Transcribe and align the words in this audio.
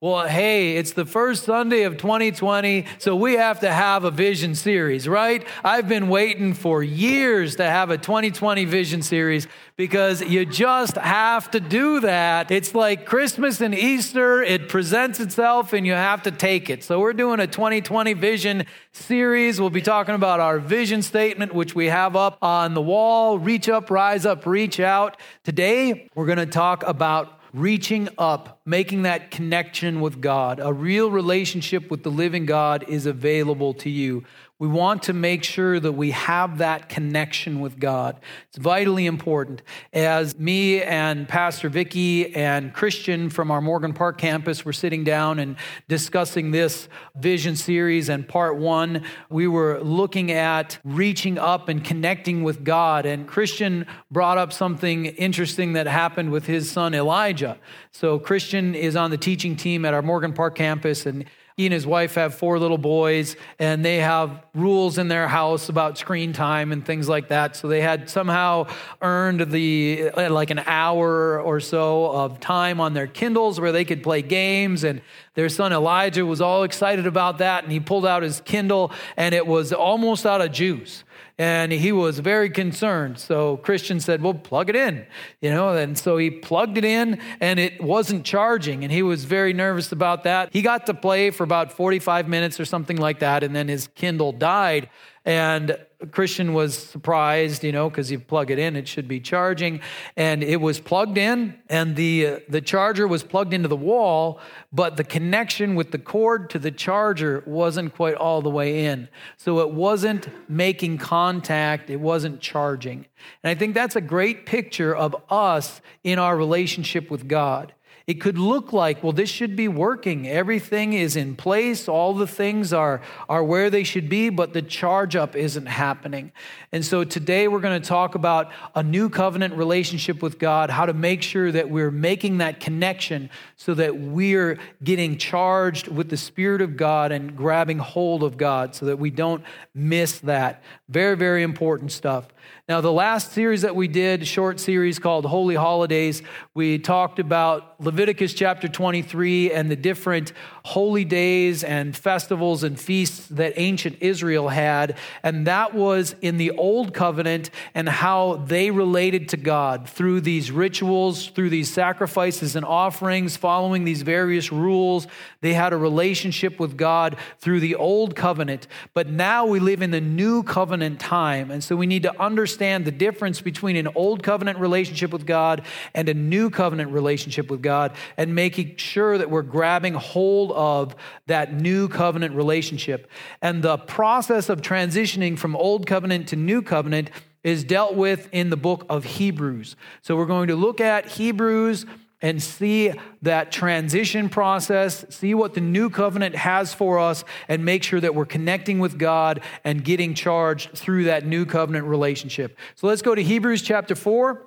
Well, 0.00 0.28
hey, 0.28 0.76
it's 0.76 0.92
the 0.92 1.04
first 1.04 1.42
Sunday 1.42 1.82
of 1.82 1.96
2020, 1.96 2.86
so 2.98 3.16
we 3.16 3.32
have 3.32 3.58
to 3.58 3.72
have 3.72 4.04
a 4.04 4.12
vision 4.12 4.54
series, 4.54 5.08
right? 5.08 5.44
I've 5.64 5.88
been 5.88 6.08
waiting 6.08 6.54
for 6.54 6.84
years 6.84 7.56
to 7.56 7.64
have 7.64 7.90
a 7.90 7.98
2020 7.98 8.64
vision 8.64 9.02
series 9.02 9.48
because 9.74 10.22
you 10.22 10.46
just 10.46 10.94
have 10.94 11.50
to 11.50 11.58
do 11.58 11.98
that. 11.98 12.52
It's 12.52 12.76
like 12.76 13.06
Christmas 13.06 13.60
and 13.60 13.74
Easter, 13.74 14.40
it 14.40 14.68
presents 14.68 15.18
itself 15.18 15.72
and 15.72 15.84
you 15.84 15.94
have 15.94 16.22
to 16.22 16.30
take 16.30 16.70
it. 16.70 16.84
So, 16.84 17.00
we're 17.00 17.12
doing 17.12 17.40
a 17.40 17.48
2020 17.48 18.12
vision 18.12 18.66
series. 18.92 19.60
We'll 19.60 19.68
be 19.68 19.82
talking 19.82 20.14
about 20.14 20.38
our 20.38 20.60
vision 20.60 21.02
statement, 21.02 21.52
which 21.52 21.74
we 21.74 21.86
have 21.86 22.14
up 22.14 22.38
on 22.40 22.74
the 22.74 22.82
wall 22.82 23.36
reach 23.40 23.68
up, 23.68 23.90
rise 23.90 24.24
up, 24.24 24.46
reach 24.46 24.78
out. 24.78 25.16
Today, 25.42 26.08
we're 26.14 26.26
going 26.26 26.38
to 26.38 26.46
talk 26.46 26.84
about 26.86 27.37
reaching 27.52 28.08
up, 28.18 28.60
making 28.64 29.02
that 29.02 29.30
connection 29.30 30.00
with 30.00 30.20
God. 30.20 30.60
A 30.62 30.72
real 30.72 31.10
relationship 31.10 31.90
with 31.90 32.02
the 32.02 32.10
living 32.10 32.46
God 32.46 32.84
is 32.88 33.06
available 33.06 33.74
to 33.74 33.90
you. 33.90 34.24
We 34.60 34.66
want 34.66 35.04
to 35.04 35.12
make 35.12 35.44
sure 35.44 35.78
that 35.78 35.92
we 35.92 36.10
have 36.10 36.58
that 36.58 36.88
connection 36.88 37.60
with 37.60 37.78
God. 37.78 38.18
It's 38.48 38.58
vitally 38.58 39.06
important. 39.06 39.62
As 39.92 40.36
me 40.36 40.82
and 40.82 41.28
Pastor 41.28 41.68
Vicky 41.68 42.34
and 42.34 42.74
Christian 42.74 43.30
from 43.30 43.52
our 43.52 43.60
Morgan 43.60 43.92
Park 43.92 44.18
campus 44.18 44.64
were 44.64 44.72
sitting 44.72 45.04
down 45.04 45.38
and 45.38 45.54
discussing 45.86 46.50
this 46.50 46.88
vision 47.16 47.54
series 47.54 48.08
and 48.08 48.26
part 48.26 48.56
one, 48.56 49.04
we 49.30 49.46
were 49.46 49.78
looking 49.80 50.32
at 50.32 50.80
reaching 50.82 51.38
up 51.38 51.68
and 51.68 51.84
connecting 51.84 52.42
with 52.42 52.64
God. 52.64 53.06
And 53.06 53.28
Christian 53.28 53.86
brought 54.10 54.38
up 54.38 54.52
something 54.52 55.06
interesting 55.06 55.74
that 55.74 55.86
happened 55.86 56.32
with 56.32 56.46
his 56.46 56.68
son 56.68 56.94
Elijah. 56.94 57.58
So 57.92 58.18
Christian 58.18 58.74
is 58.74 58.96
on 58.96 59.10
the 59.10 59.18
teaching 59.18 59.56
team 59.56 59.84
at 59.84 59.94
our 59.94 60.02
Morgan 60.02 60.32
Park 60.32 60.54
campus 60.54 61.06
and 61.06 61.24
he 61.58 61.66
and 61.66 61.72
his 61.72 61.88
wife 61.88 62.14
have 62.14 62.36
four 62.36 62.60
little 62.60 62.78
boys, 62.78 63.34
and 63.58 63.84
they 63.84 63.96
have 63.96 64.44
rules 64.54 64.96
in 64.96 65.08
their 65.08 65.26
house 65.26 65.68
about 65.68 65.98
screen 65.98 66.32
time 66.32 66.70
and 66.70 66.86
things 66.86 67.08
like 67.08 67.28
that. 67.28 67.56
So 67.56 67.66
they 67.66 67.80
had 67.80 68.08
somehow 68.08 68.68
earned 69.02 69.50
the 69.50 70.10
like 70.16 70.50
an 70.50 70.60
hour 70.60 71.40
or 71.40 71.58
so 71.58 72.12
of 72.12 72.38
time 72.38 72.80
on 72.80 72.94
their 72.94 73.08
Kindles 73.08 73.60
where 73.60 73.72
they 73.72 73.84
could 73.84 74.04
play 74.04 74.22
games. 74.22 74.84
And 74.84 75.02
their 75.34 75.48
son 75.48 75.72
Elijah 75.72 76.24
was 76.24 76.40
all 76.40 76.62
excited 76.62 77.08
about 77.08 77.38
that, 77.38 77.64
and 77.64 77.72
he 77.72 77.80
pulled 77.80 78.06
out 78.06 78.22
his 78.22 78.40
Kindle, 78.42 78.92
and 79.16 79.34
it 79.34 79.44
was 79.44 79.72
almost 79.72 80.26
out 80.26 80.40
of 80.40 80.52
juice 80.52 81.02
and 81.38 81.70
he 81.70 81.92
was 81.92 82.18
very 82.18 82.50
concerned. 82.50 83.18
So 83.18 83.58
Christian 83.58 84.00
said, 84.00 84.20
Well, 84.20 84.34
plug 84.34 84.68
it 84.68 84.76
in, 84.76 85.06
you 85.40 85.50
know, 85.50 85.70
and 85.70 85.96
so 85.96 86.16
he 86.16 86.30
plugged 86.30 86.76
it 86.76 86.84
in 86.84 87.20
and 87.40 87.60
it 87.60 87.80
wasn't 87.82 88.24
charging, 88.24 88.82
and 88.82 88.92
he 88.92 89.02
was 89.02 89.24
very 89.24 89.52
nervous 89.52 89.92
about 89.92 90.24
that. 90.24 90.52
He 90.52 90.62
got 90.62 90.86
to 90.86 90.94
play 90.94 91.30
for 91.30 91.44
about 91.44 91.72
45 91.72 92.28
minutes 92.28 92.58
or 92.58 92.64
something 92.64 92.96
like 92.96 93.20
that, 93.20 93.42
and 93.44 93.54
then 93.54 93.68
his 93.68 93.86
Kindle 93.94 94.32
died. 94.32 94.90
And 95.24 95.78
Christian 96.12 96.54
was 96.54 96.78
surprised, 96.78 97.64
you 97.64 97.72
know, 97.72 97.90
because 97.90 98.08
you 98.08 98.20
plug 98.20 98.52
it 98.52 98.58
in, 98.58 98.76
it 98.76 98.86
should 98.86 99.08
be 99.08 99.18
charging. 99.18 99.80
And 100.16 100.44
it 100.44 100.60
was 100.60 100.78
plugged 100.78 101.18
in, 101.18 101.58
and 101.68 101.96
the, 101.96 102.26
uh, 102.26 102.38
the 102.48 102.60
charger 102.60 103.08
was 103.08 103.24
plugged 103.24 103.52
into 103.52 103.66
the 103.66 103.76
wall, 103.76 104.40
but 104.72 104.96
the 104.96 105.02
connection 105.02 105.74
with 105.74 105.90
the 105.90 105.98
cord 105.98 106.50
to 106.50 106.60
the 106.60 106.70
charger 106.70 107.42
wasn't 107.46 107.96
quite 107.96 108.14
all 108.14 108.42
the 108.42 108.50
way 108.50 108.84
in. 108.84 109.08
So 109.36 109.58
it 109.58 109.70
wasn't 109.70 110.28
making 110.48 110.98
contact, 110.98 111.90
it 111.90 112.00
wasn't 112.00 112.40
charging. 112.40 113.06
And 113.42 113.50
I 113.50 113.56
think 113.56 113.74
that's 113.74 113.96
a 113.96 114.00
great 114.00 114.46
picture 114.46 114.94
of 114.94 115.16
us 115.28 115.80
in 116.04 116.20
our 116.20 116.36
relationship 116.36 117.10
with 117.10 117.26
God. 117.26 117.74
It 118.08 118.22
could 118.22 118.38
look 118.38 118.72
like, 118.72 119.02
well, 119.02 119.12
this 119.12 119.28
should 119.28 119.54
be 119.54 119.68
working. 119.68 120.26
Everything 120.26 120.94
is 120.94 121.14
in 121.14 121.36
place. 121.36 121.88
All 121.88 122.14
the 122.14 122.26
things 122.26 122.72
are, 122.72 123.02
are 123.28 123.44
where 123.44 123.68
they 123.68 123.84
should 123.84 124.08
be, 124.08 124.30
but 124.30 124.54
the 124.54 124.62
charge 124.62 125.14
up 125.14 125.36
isn't 125.36 125.66
happening. 125.66 126.32
And 126.72 126.82
so 126.82 127.04
today 127.04 127.48
we're 127.48 127.60
going 127.60 127.78
to 127.78 127.86
talk 127.86 128.14
about 128.14 128.50
a 128.74 128.82
new 128.82 129.10
covenant 129.10 129.52
relationship 129.56 130.22
with 130.22 130.38
God, 130.38 130.70
how 130.70 130.86
to 130.86 130.94
make 130.94 131.20
sure 131.20 131.52
that 131.52 131.68
we're 131.68 131.90
making 131.90 132.38
that 132.38 132.60
connection 132.60 133.28
so 133.56 133.74
that 133.74 133.98
we're 133.98 134.58
getting 134.82 135.18
charged 135.18 135.88
with 135.88 136.08
the 136.08 136.16
Spirit 136.16 136.62
of 136.62 136.78
God 136.78 137.12
and 137.12 137.36
grabbing 137.36 137.78
hold 137.78 138.22
of 138.22 138.38
God 138.38 138.74
so 138.74 138.86
that 138.86 138.98
we 138.98 139.10
don't 139.10 139.44
miss 139.74 140.20
that. 140.20 140.62
Very, 140.88 141.14
very 141.14 141.42
important 141.42 141.92
stuff. 141.92 142.28
Now, 142.68 142.82
the 142.82 142.92
last 142.92 143.32
series 143.32 143.62
that 143.62 143.74
we 143.74 143.88
did, 143.88 144.26
short 144.26 144.60
series 144.60 144.98
called 144.98 145.24
Holy 145.24 145.54
Holidays, 145.54 146.22
we 146.52 146.78
talked 146.78 147.18
about 147.18 147.80
Leviticus 147.80 148.34
chapter 148.34 148.68
23 148.68 149.52
and 149.52 149.70
the 149.70 149.76
different 149.76 150.34
holy 150.66 151.06
days 151.06 151.64
and 151.64 151.96
festivals 151.96 152.64
and 152.64 152.78
feasts 152.78 153.26
that 153.28 153.54
ancient 153.56 153.96
Israel 154.02 154.50
had. 154.50 154.98
And 155.22 155.46
that 155.46 155.72
was 155.72 156.14
in 156.20 156.36
the 156.36 156.50
Old 156.50 156.92
Covenant 156.92 157.48
and 157.74 157.88
how 157.88 158.36
they 158.36 158.70
related 158.70 159.30
to 159.30 159.38
God 159.38 159.88
through 159.88 160.20
these 160.20 160.52
rituals, 160.52 161.28
through 161.28 161.48
these 161.48 161.70
sacrifices 161.70 162.54
and 162.54 162.66
offerings, 162.66 163.38
following 163.38 163.84
these 163.84 164.02
various 164.02 164.52
rules. 164.52 165.06
They 165.40 165.54
had 165.54 165.72
a 165.72 165.78
relationship 165.78 166.60
with 166.60 166.76
God 166.76 167.16
through 167.38 167.60
the 167.60 167.76
Old 167.76 168.14
Covenant. 168.14 168.66
But 168.92 169.08
now 169.08 169.46
we 169.46 169.58
live 169.58 169.80
in 169.80 169.90
the 169.90 170.02
New 170.02 170.42
Covenant 170.42 171.00
time. 171.00 171.50
And 171.50 171.64
so 171.64 171.74
we 171.74 171.86
need 171.86 172.02
to 172.02 172.20
understand 172.20 172.37
the 172.46 172.94
difference 172.96 173.40
between 173.40 173.76
an 173.76 173.88
Old 173.94 174.22
Covenant 174.22 174.58
relationship 174.58 175.12
with 175.12 175.26
God 175.26 175.62
and 175.94 176.08
a 176.08 176.14
New 176.14 176.50
Covenant 176.50 176.92
relationship 176.92 177.50
with 177.50 177.62
God 177.62 177.92
and 178.16 178.34
making 178.34 178.76
sure 178.76 179.18
that 179.18 179.30
we're 179.30 179.42
grabbing 179.42 179.94
hold 179.94 180.52
of 180.52 180.94
that 181.26 181.52
new 181.52 181.88
covenant 181.88 182.34
relationship. 182.34 183.10
And 183.42 183.62
the 183.62 183.78
process 183.78 184.48
of 184.48 184.62
transitioning 184.62 185.38
from 185.38 185.56
old 185.56 185.86
covenant 185.86 186.28
to 186.28 186.36
new 186.36 186.62
covenant 186.62 187.10
is 187.42 187.64
dealt 187.64 187.94
with 187.94 188.28
in 188.32 188.50
the 188.50 188.56
book 188.56 188.84
of 188.88 189.04
Hebrews. 189.04 189.76
So 190.02 190.16
we're 190.16 190.26
going 190.26 190.48
to 190.48 190.56
look 190.56 190.80
at 190.80 191.06
Hebrews 191.06 191.86
and 192.20 192.42
see 192.42 192.92
that 193.22 193.52
transition 193.52 194.28
process, 194.28 195.04
see 195.10 195.34
what 195.34 195.54
the 195.54 195.60
new 195.60 195.88
covenant 195.88 196.34
has 196.34 196.74
for 196.74 196.98
us, 196.98 197.24
and 197.46 197.64
make 197.64 197.82
sure 197.82 198.00
that 198.00 198.14
we're 198.14 198.26
connecting 198.26 198.78
with 198.80 198.98
God 198.98 199.40
and 199.64 199.84
getting 199.84 200.14
charged 200.14 200.72
through 200.72 201.04
that 201.04 201.24
new 201.24 201.46
covenant 201.46 201.86
relationship. 201.86 202.58
So 202.74 202.86
let's 202.86 203.02
go 203.02 203.14
to 203.14 203.22
Hebrews 203.22 203.62
chapter 203.62 203.94
4, 203.94 204.44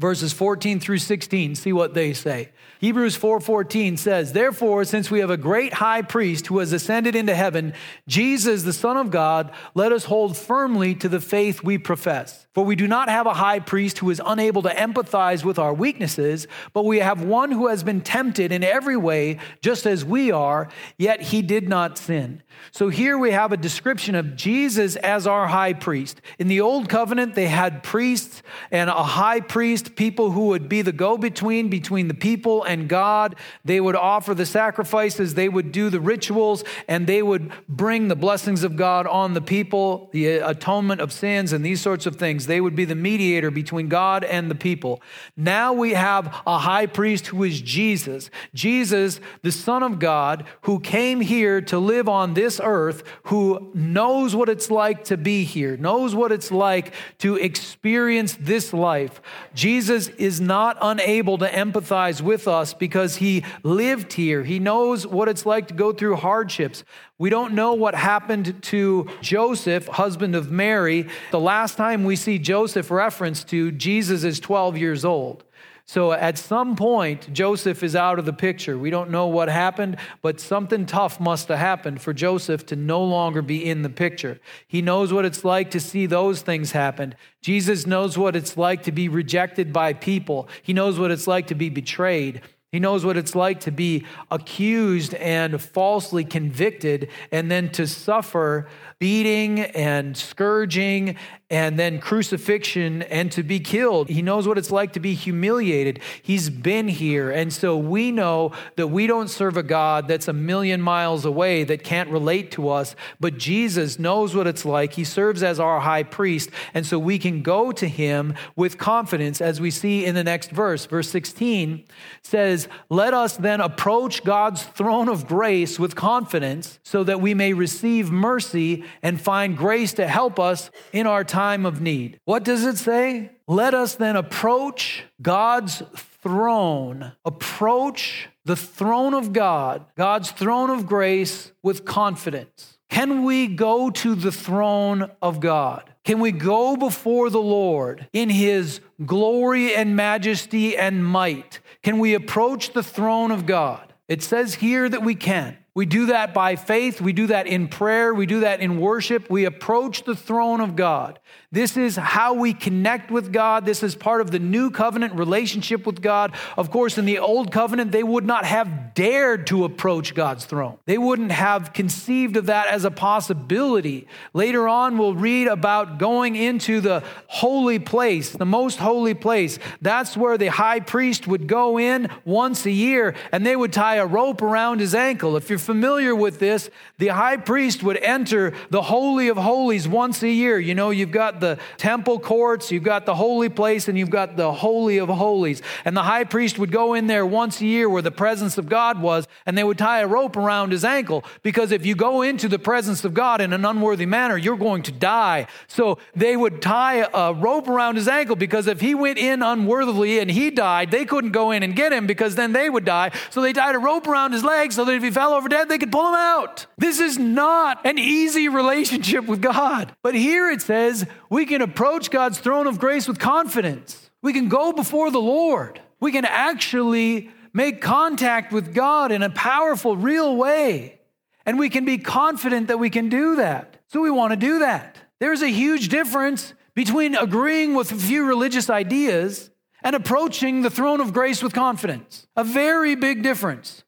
verses 0.00 0.32
14 0.32 0.80
through 0.80 0.98
16, 0.98 1.54
see 1.54 1.72
what 1.74 1.92
they 1.92 2.14
say. 2.14 2.48
Hebrews 2.80 3.16
4:14 3.16 3.98
says, 3.98 4.32
"Therefore, 4.32 4.84
since 4.84 5.10
we 5.10 5.20
have 5.20 5.28
a 5.28 5.36
great 5.36 5.74
high 5.74 6.00
priest 6.00 6.46
who 6.46 6.60
has 6.60 6.72
ascended 6.72 7.14
into 7.14 7.34
heaven, 7.34 7.74
Jesus 8.08 8.62
the 8.62 8.72
Son 8.72 8.96
of 8.96 9.10
God, 9.10 9.50
let 9.74 9.92
us 9.92 10.04
hold 10.04 10.38
firmly 10.38 10.94
to 10.94 11.08
the 11.08 11.20
faith 11.20 11.62
we 11.62 11.76
profess." 11.76 12.46
For 12.52 12.64
we 12.64 12.74
do 12.74 12.88
not 12.88 13.08
have 13.08 13.26
a 13.26 13.34
high 13.34 13.60
priest 13.60 13.98
who 13.98 14.10
is 14.10 14.20
unable 14.26 14.62
to 14.62 14.70
empathize 14.70 15.44
with 15.44 15.58
our 15.58 15.72
weaknesses, 15.72 16.48
but 16.72 16.84
we 16.84 16.98
have 16.98 17.22
one 17.22 17.52
who 17.52 17.68
has 17.68 17.84
been 17.84 18.00
tempted 18.00 18.50
in 18.50 18.64
every 18.64 18.96
way, 18.96 19.38
just 19.62 19.86
as 19.86 20.04
we 20.04 20.32
are, 20.32 20.68
yet 20.98 21.20
he 21.22 21.42
did 21.42 21.68
not 21.68 21.96
sin. 21.96 22.42
So 22.72 22.88
here 22.88 23.16
we 23.16 23.30
have 23.30 23.52
a 23.52 23.56
description 23.56 24.14
of 24.16 24.34
Jesus 24.34 24.96
as 24.96 25.28
our 25.28 25.46
high 25.46 25.74
priest. 25.74 26.20
In 26.40 26.48
the 26.48 26.60
old 26.60 26.88
covenant, 26.88 27.34
they 27.34 27.46
had 27.46 27.84
priests 27.84 28.42
and 28.72 28.90
a 28.90 28.94
high 28.94 29.40
priest, 29.40 29.89
people 29.96 30.30
who 30.32 30.46
would 30.48 30.68
be 30.68 30.82
the 30.82 30.92
go 30.92 31.16
between 31.16 31.68
between 31.68 32.08
the 32.08 32.14
people 32.14 32.62
and 32.64 32.88
God. 32.88 33.36
They 33.64 33.80
would 33.80 33.96
offer 33.96 34.34
the 34.34 34.46
sacrifices, 34.46 35.34
they 35.34 35.48
would 35.48 35.72
do 35.72 35.90
the 35.90 36.00
rituals, 36.00 36.64
and 36.88 37.06
they 37.06 37.22
would 37.22 37.52
bring 37.68 38.08
the 38.08 38.16
blessings 38.16 38.64
of 38.64 38.76
God 38.76 39.06
on 39.06 39.34
the 39.34 39.40
people, 39.40 40.08
the 40.12 40.38
atonement 40.38 41.00
of 41.00 41.12
sins, 41.12 41.52
and 41.52 41.64
these 41.64 41.80
sorts 41.80 42.06
of 42.06 42.16
things. 42.16 42.46
They 42.46 42.60
would 42.60 42.76
be 42.76 42.84
the 42.84 42.94
mediator 42.94 43.50
between 43.50 43.88
God 43.88 44.24
and 44.24 44.50
the 44.50 44.54
people. 44.54 45.00
Now 45.36 45.72
we 45.72 45.94
have 45.94 46.26
a 46.46 46.58
high 46.58 46.86
priest 46.86 47.28
who 47.28 47.44
is 47.44 47.60
Jesus. 47.60 48.30
Jesus, 48.54 49.20
the 49.42 49.52
Son 49.52 49.82
of 49.82 49.98
God, 49.98 50.44
who 50.62 50.80
came 50.80 51.20
here 51.20 51.60
to 51.62 51.78
live 51.78 52.08
on 52.08 52.34
this 52.34 52.60
earth, 52.62 53.02
who 53.24 53.70
knows 53.74 54.34
what 54.34 54.48
it's 54.48 54.70
like 54.70 55.04
to 55.04 55.16
be 55.16 55.44
here, 55.44 55.76
knows 55.76 56.14
what 56.14 56.32
it's 56.32 56.50
like 56.50 56.92
to 57.18 57.36
experience 57.36 58.36
this 58.40 58.72
life. 58.72 59.20
Jesus 59.54 59.69
is 59.78 60.40
not 60.40 60.76
unable 60.80 61.38
to 61.38 61.48
empathize 61.48 62.20
with 62.20 62.48
us 62.48 62.74
because 62.74 63.16
he 63.16 63.44
lived 63.62 64.12
here. 64.14 64.42
He 64.42 64.58
knows 64.58 65.06
what 65.06 65.28
it's 65.28 65.46
like 65.46 65.68
to 65.68 65.74
go 65.74 65.92
through 65.92 66.16
hardships. 66.16 66.82
We 67.18 67.30
don't 67.30 67.54
know 67.54 67.74
what 67.74 67.94
happened 67.94 68.62
to 68.64 69.08
Joseph, 69.20 69.86
husband 69.86 70.34
of 70.34 70.50
Mary. 70.50 71.06
The 71.30 71.40
last 71.40 71.76
time 71.76 72.04
we 72.04 72.16
see 72.16 72.38
Joseph 72.38 72.90
referenced 72.90 73.48
to, 73.48 73.70
Jesus 73.70 74.24
is 74.24 74.40
12 74.40 74.76
years 74.76 75.04
old. 75.04 75.44
So 75.92 76.12
at 76.12 76.38
some 76.38 76.76
point, 76.76 77.32
Joseph 77.32 77.82
is 77.82 77.96
out 77.96 78.20
of 78.20 78.24
the 78.24 78.32
picture. 78.32 78.78
We 78.78 78.90
don't 78.90 79.10
know 79.10 79.26
what 79.26 79.48
happened, 79.48 79.96
but 80.22 80.38
something 80.38 80.86
tough 80.86 81.18
must 81.18 81.48
have 81.48 81.58
happened 81.58 82.00
for 82.00 82.12
Joseph 82.12 82.64
to 82.66 82.76
no 82.76 83.02
longer 83.02 83.42
be 83.42 83.68
in 83.68 83.82
the 83.82 83.88
picture. 83.88 84.38
He 84.68 84.82
knows 84.82 85.12
what 85.12 85.24
it's 85.24 85.44
like 85.44 85.68
to 85.72 85.80
see 85.80 86.06
those 86.06 86.42
things 86.42 86.70
happen. 86.70 87.16
Jesus 87.42 87.88
knows 87.88 88.16
what 88.16 88.36
it's 88.36 88.56
like 88.56 88.84
to 88.84 88.92
be 88.92 89.08
rejected 89.08 89.72
by 89.72 89.92
people, 89.92 90.48
he 90.62 90.72
knows 90.72 90.96
what 90.96 91.10
it's 91.10 91.26
like 91.26 91.48
to 91.48 91.56
be 91.56 91.68
betrayed. 91.68 92.40
He 92.70 92.78
knows 92.78 93.04
what 93.04 93.16
it's 93.16 93.34
like 93.34 93.58
to 93.62 93.72
be 93.72 94.06
accused 94.30 95.14
and 95.14 95.60
falsely 95.60 96.24
convicted 96.24 97.08
and 97.32 97.50
then 97.50 97.70
to 97.70 97.88
suffer 97.88 98.68
beating 99.00 99.58
and 99.58 100.16
scourging 100.16 101.16
and 101.50 101.78
then 101.78 101.98
crucifixion 101.98 103.02
and 103.02 103.32
to 103.32 103.42
be 103.42 103.58
killed. 103.58 104.08
He 104.08 104.22
knows 104.22 104.46
what 104.46 104.56
it's 104.56 104.70
like 104.70 104.92
to 104.92 105.00
be 105.00 105.14
humiliated. 105.14 105.98
He's 106.22 106.48
been 106.48 106.86
here. 106.86 107.30
And 107.30 107.52
so 107.52 107.76
we 107.76 108.12
know 108.12 108.52
that 108.76 108.86
we 108.86 109.08
don't 109.08 109.28
serve 109.28 109.56
a 109.56 109.62
God 109.64 110.06
that's 110.06 110.28
a 110.28 110.32
million 110.32 110.80
miles 110.80 111.24
away 111.24 111.64
that 111.64 111.82
can't 111.82 112.08
relate 112.08 112.52
to 112.52 112.68
us, 112.68 112.94
but 113.18 113.36
Jesus 113.36 113.98
knows 113.98 114.34
what 114.34 114.46
it's 114.46 114.64
like. 114.64 114.92
He 114.92 115.04
serves 115.04 115.42
as 115.42 115.58
our 115.58 115.80
high 115.80 116.04
priest. 116.04 116.50
And 116.72 116.86
so 116.86 116.98
we 116.98 117.18
can 117.18 117.42
go 117.42 117.72
to 117.72 117.88
him 117.88 118.34
with 118.54 118.78
confidence, 118.78 119.40
as 119.40 119.60
we 119.60 119.70
see 119.70 120.04
in 120.04 120.14
the 120.14 120.24
next 120.24 120.50
verse. 120.50 120.86
Verse 120.86 121.08
16 121.10 121.84
says, 122.22 122.68
Let 122.88 123.12
us 123.12 123.36
then 123.36 123.60
approach 123.60 124.22
God's 124.22 124.62
throne 124.62 125.08
of 125.08 125.26
grace 125.26 125.78
with 125.78 125.96
confidence 125.96 126.78
so 126.84 127.02
that 127.04 127.20
we 127.20 127.34
may 127.34 127.52
receive 127.52 128.10
mercy 128.10 128.84
and 129.02 129.20
find 129.20 129.56
grace 129.56 129.92
to 129.94 130.06
help 130.06 130.38
us 130.38 130.70
in 130.92 131.06
our 131.06 131.24
time 131.40 131.64
of 131.64 131.80
need. 131.80 132.20
What 132.26 132.44
does 132.44 132.66
it 132.66 132.76
say? 132.76 133.30
Let 133.48 133.72
us 133.72 133.94
then 133.94 134.14
approach 134.14 135.04
God's 135.22 135.82
throne, 136.22 137.12
approach 137.24 138.28
the 138.44 138.56
throne 138.56 139.14
of 139.14 139.32
God, 139.32 139.86
God's 139.96 140.32
throne 140.32 140.68
of 140.68 140.86
grace 140.86 141.52
with 141.62 141.86
confidence. 141.86 142.76
Can 142.90 143.24
we 143.24 143.46
go 143.46 143.88
to 143.88 144.14
the 144.14 144.30
throne 144.30 145.10
of 145.22 145.40
God? 145.40 145.90
Can 146.04 146.20
we 146.20 146.30
go 146.30 146.76
before 146.76 147.30
the 147.30 147.40
Lord 147.40 148.06
in 148.12 148.28
his 148.28 148.80
glory 149.06 149.74
and 149.74 149.96
majesty 149.96 150.76
and 150.76 151.02
might? 151.02 151.60
Can 151.82 151.98
we 152.00 152.12
approach 152.12 152.74
the 152.74 152.82
throne 152.82 153.30
of 153.30 153.46
God? 153.46 153.94
It 154.08 154.22
says 154.22 154.56
here 154.56 154.90
that 154.90 155.02
we 155.02 155.14
can. 155.14 155.56
We 155.72 155.86
do 155.86 156.06
that 156.06 156.34
by 156.34 156.56
faith. 156.56 157.00
We 157.00 157.12
do 157.12 157.28
that 157.28 157.46
in 157.46 157.68
prayer. 157.68 158.12
We 158.12 158.26
do 158.26 158.40
that 158.40 158.60
in 158.60 158.80
worship. 158.80 159.30
We 159.30 159.44
approach 159.44 160.02
the 160.02 160.16
throne 160.16 160.60
of 160.60 160.74
God. 160.74 161.20
This 161.52 161.76
is 161.76 161.94
how 161.96 162.34
we 162.34 162.54
connect 162.54 163.10
with 163.10 163.32
God. 163.32 163.64
This 163.66 163.84
is 163.84 163.94
part 163.94 164.20
of 164.20 164.32
the 164.32 164.40
new 164.40 164.70
covenant 164.70 165.14
relationship 165.14 165.86
with 165.86 166.02
God. 166.02 166.34
Of 166.56 166.72
course, 166.72 166.98
in 166.98 167.04
the 167.04 167.18
old 167.20 167.52
covenant, 167.52 167.92
they 167.92 168.02
would 168.02 168.26
not 168.26 168.44
have 168.44 168.94
dared 168.94 169.46
to 169.48 169.64
approach 169.64 170.14
God's 170.14 170.44
throne. 170.44 170.78
They 170.86 170.98
wouldn't 170.98 171.32
have 171.32 171.72
conceived 171.72 172.36
of 172.36 172.46
that 172.46 172.66
as 172.66 172.84
a 172.84 172.90
possibility. 172.90 174.08
Later 174.32 174.66
on, 174.66 174.98
we'll 174.98 175.14
read 175.14 175.46
about 175.46 175.98
going 175.98 176.34
into 176.34 176.80
the 176.80 177.04
holy 177.28 177.78
place, 177.78 178.30
the 178.30 178.44
most 178.44 178.78
holy 178.78 179.14
place. 179.14 179.60
That's 179.80 180.16
where 180.16 180.36
the 180.36 180.48
high 180.48 180.80
priest 180.80 181.28
would 181.28 181.46
go 181.46 181.78
in 181.78 182.08
once 182.24 182.66
a 182.66 182.72
year 182.72 183.14
and 183.30 183.46
they 183.46 183.54
would 183.54 183.72
tie 183.72 183.96
a 183.96 184.06
rope 184.06 184.42
around 184.42 184.80
his 184.80 184.94
ankle. 184.94 185.36
If 185.36 185.48
you're 185.48 185.59
familiar 185.60 186.14
with 186.14 186.38
this, 186.38 186.70
the 186.98 187.08
high 187.08 187.36
priest 187.36 187.82
would 187.82 187.96
enter 187.98 188.52
the 188.70 188.82
Holy 188.82 189.28
of 189.28 189.36
Holies 189.36 189.86
once 189.86 190.22
a 190.22 190.28
year. 190.28 190.58
You 190.58 190.74
know, 190.74 190.90
you've 190.90 191.10
got 191.10 191.40
the 191.40 191.58
temple 191.76 192.18
courts, 192.18 192.70
you've 192.70 192.82
got 192.82 193.06
the 193.06 193.14
holy 193.14 193.48
place, 193.48 193.88
and 193.88 193.98
you've 193.98 194.10
got 194.10 194.36
the 194.36 194.52
Holy 194.52 194.98
of 194.98 195.08
Holies. 195.08 195.62
And 195.84 195.96
the 195.96 196.02
high 196.02 196.24
priest 196.24 196.58
would 196.58 196.72
go 196.72 196.94
in 196.94 197.06
there 197.06 197.24
once 197.24 197.60
a 197.60 197.66
year 197.66 197.88
where 197.88 198.02
the 198.02 198.10
presence 198.10 198.58
of 198.58 198.68
God 198.68 199.00
was, 199.00 199.26
and 199.46 199.56
they 199.56 199.64
would 199.64 199.78
tie 199.78 200.00
a 200.00 200.06
rope 200.06 200.36
around 200.36 200.72
his 200.72 200.84
ankle 200.84 201.24
because 201.42 201.72
if 201.72 201.84
you 201.84 201.94
go 201.94 202.22
into 202.22 202.48
the 202.48 202.58
presence 202.58 203.04
of 203.04 203.14
God 203.14 203.40
in 203.40 203.52
an 203.52 203.64
unworthy 203.64 204.06
manner, 204.06 204.36
you're 204.36 204.56
going 204.56 204.82
to 204.84 204.92
die. 204.92 205.46
So 205.66 205.98
they 206.14 206.36
would 206.36 206.62
tie 206.62 207.08
a 207.12 207.32
rope 207.32 207.68
around 207.68 207.96
his 207.96 208.08
ankle 208.08 208.36
because 208.36 208.66
if 208.66 208.80
he 208.80 208.94
went 208.94 209.18
in 209.18 209.42
unworthily 209.42 210.18
and 210.18 210.30
he 210.30 210.50
died, 210.50 210.90
they 210.90 211.04
couldn't 211.04 211.32
go 211.32 211.50
in 211.50 211.62
and 211.62 211.76
get 211.76 211.92
him 211.92 212.06
because 212.06 212.34
then 212.34 212.52
they 212.52 212.70
would 212.70 212.84
die. 212.84 213.10
So 213.30 213.42
they 213.42 213.52
tied 213.52 213.74
a 213.74 213.78
rope 213.78 214.06
around 214.06 214.32
his 214.32 214.44
leg 214.44 214.72
so 214.72 214.84
that 214.84 214.94
if 214.94 215.02
he 215.02 215.10
fell 215.10 215.34
over 215.34 215.48
dead, 215.50 215.68
they 215.68 215.78
could 215.78 215.92
pull 215.92 216.08
him 216.08 216.14
out. 216.14 216.66
This 216.78 217.00
is 217.00 217.18
not 217.18 217.84
an 217.84 217.98
easy 217.98 218.48
relationship 218.48 219.26
with 219.26 219.42
God. 219.42 219.94
But 220.02 220.14
here 220.14 220.50
it 220.50 220.62
says, 220.62 221.06
we 221.28 221.44
can 221.44 221.60
approach 221.60 222.10
God's 222.10 222.38
throne 222.38 222.66
of 222.66 222.78
grace 222.78 223.06
with 223.06 223.18
confidence. 223.18 224.10
We 224.22 224.32
can 224.32 224.48
go 224.48 224.72
before 224.72 225.10
the 225.10 225.20
Lord. 225.20 225.80
We 226.00 226.12
can 226.12 226.24
actually 226.24 227.30
make 227.52 227.80
contact 227.80 228.52
with 228.52 228.74
God 228.74 229.12
in 229.12 229.22
a 229.22 229.30
powerful, 229.30 229.96
real 229.96 230.36
way. 230.36 231.00
And 231.44 231.58
we 231.58 231.68
can 231.68 231.84
be 231.84 231.98
confident 231.98 232.68
that 232.68 232.78
we 232.78 232.90
can 232.90 233.08
do 233.08 233.36
that. 233.36 233.80
So 233.88 234.00
we 234.00 234.10
want 234.10 234.32
to 234.32 234.36
do 234.36 234.60
that. 234.60 234.98
There's 235.18 235.42
a 235.42 235.48
huge 235.48 235.88
difference 235.88 236.54
between 236.74 237.14
agreeing 237.14 237.74
with 237.74 237.92
a 237.92 237.96
few 237.96 238.24
religious 238.24 238.70
ideas 238.70 239.50
and 239.82 239.96
approaching 239.96 240.62
the 240.62 240.70
throne 240.70 241.00
of 241.00 241.12
grace 241.12 241.42
with 241.42 241.52
confidence. 241.52 242.26
A 242.36 242.44
very 242.44 242.94
big 242.94 243.22
difference. 243.22 243.82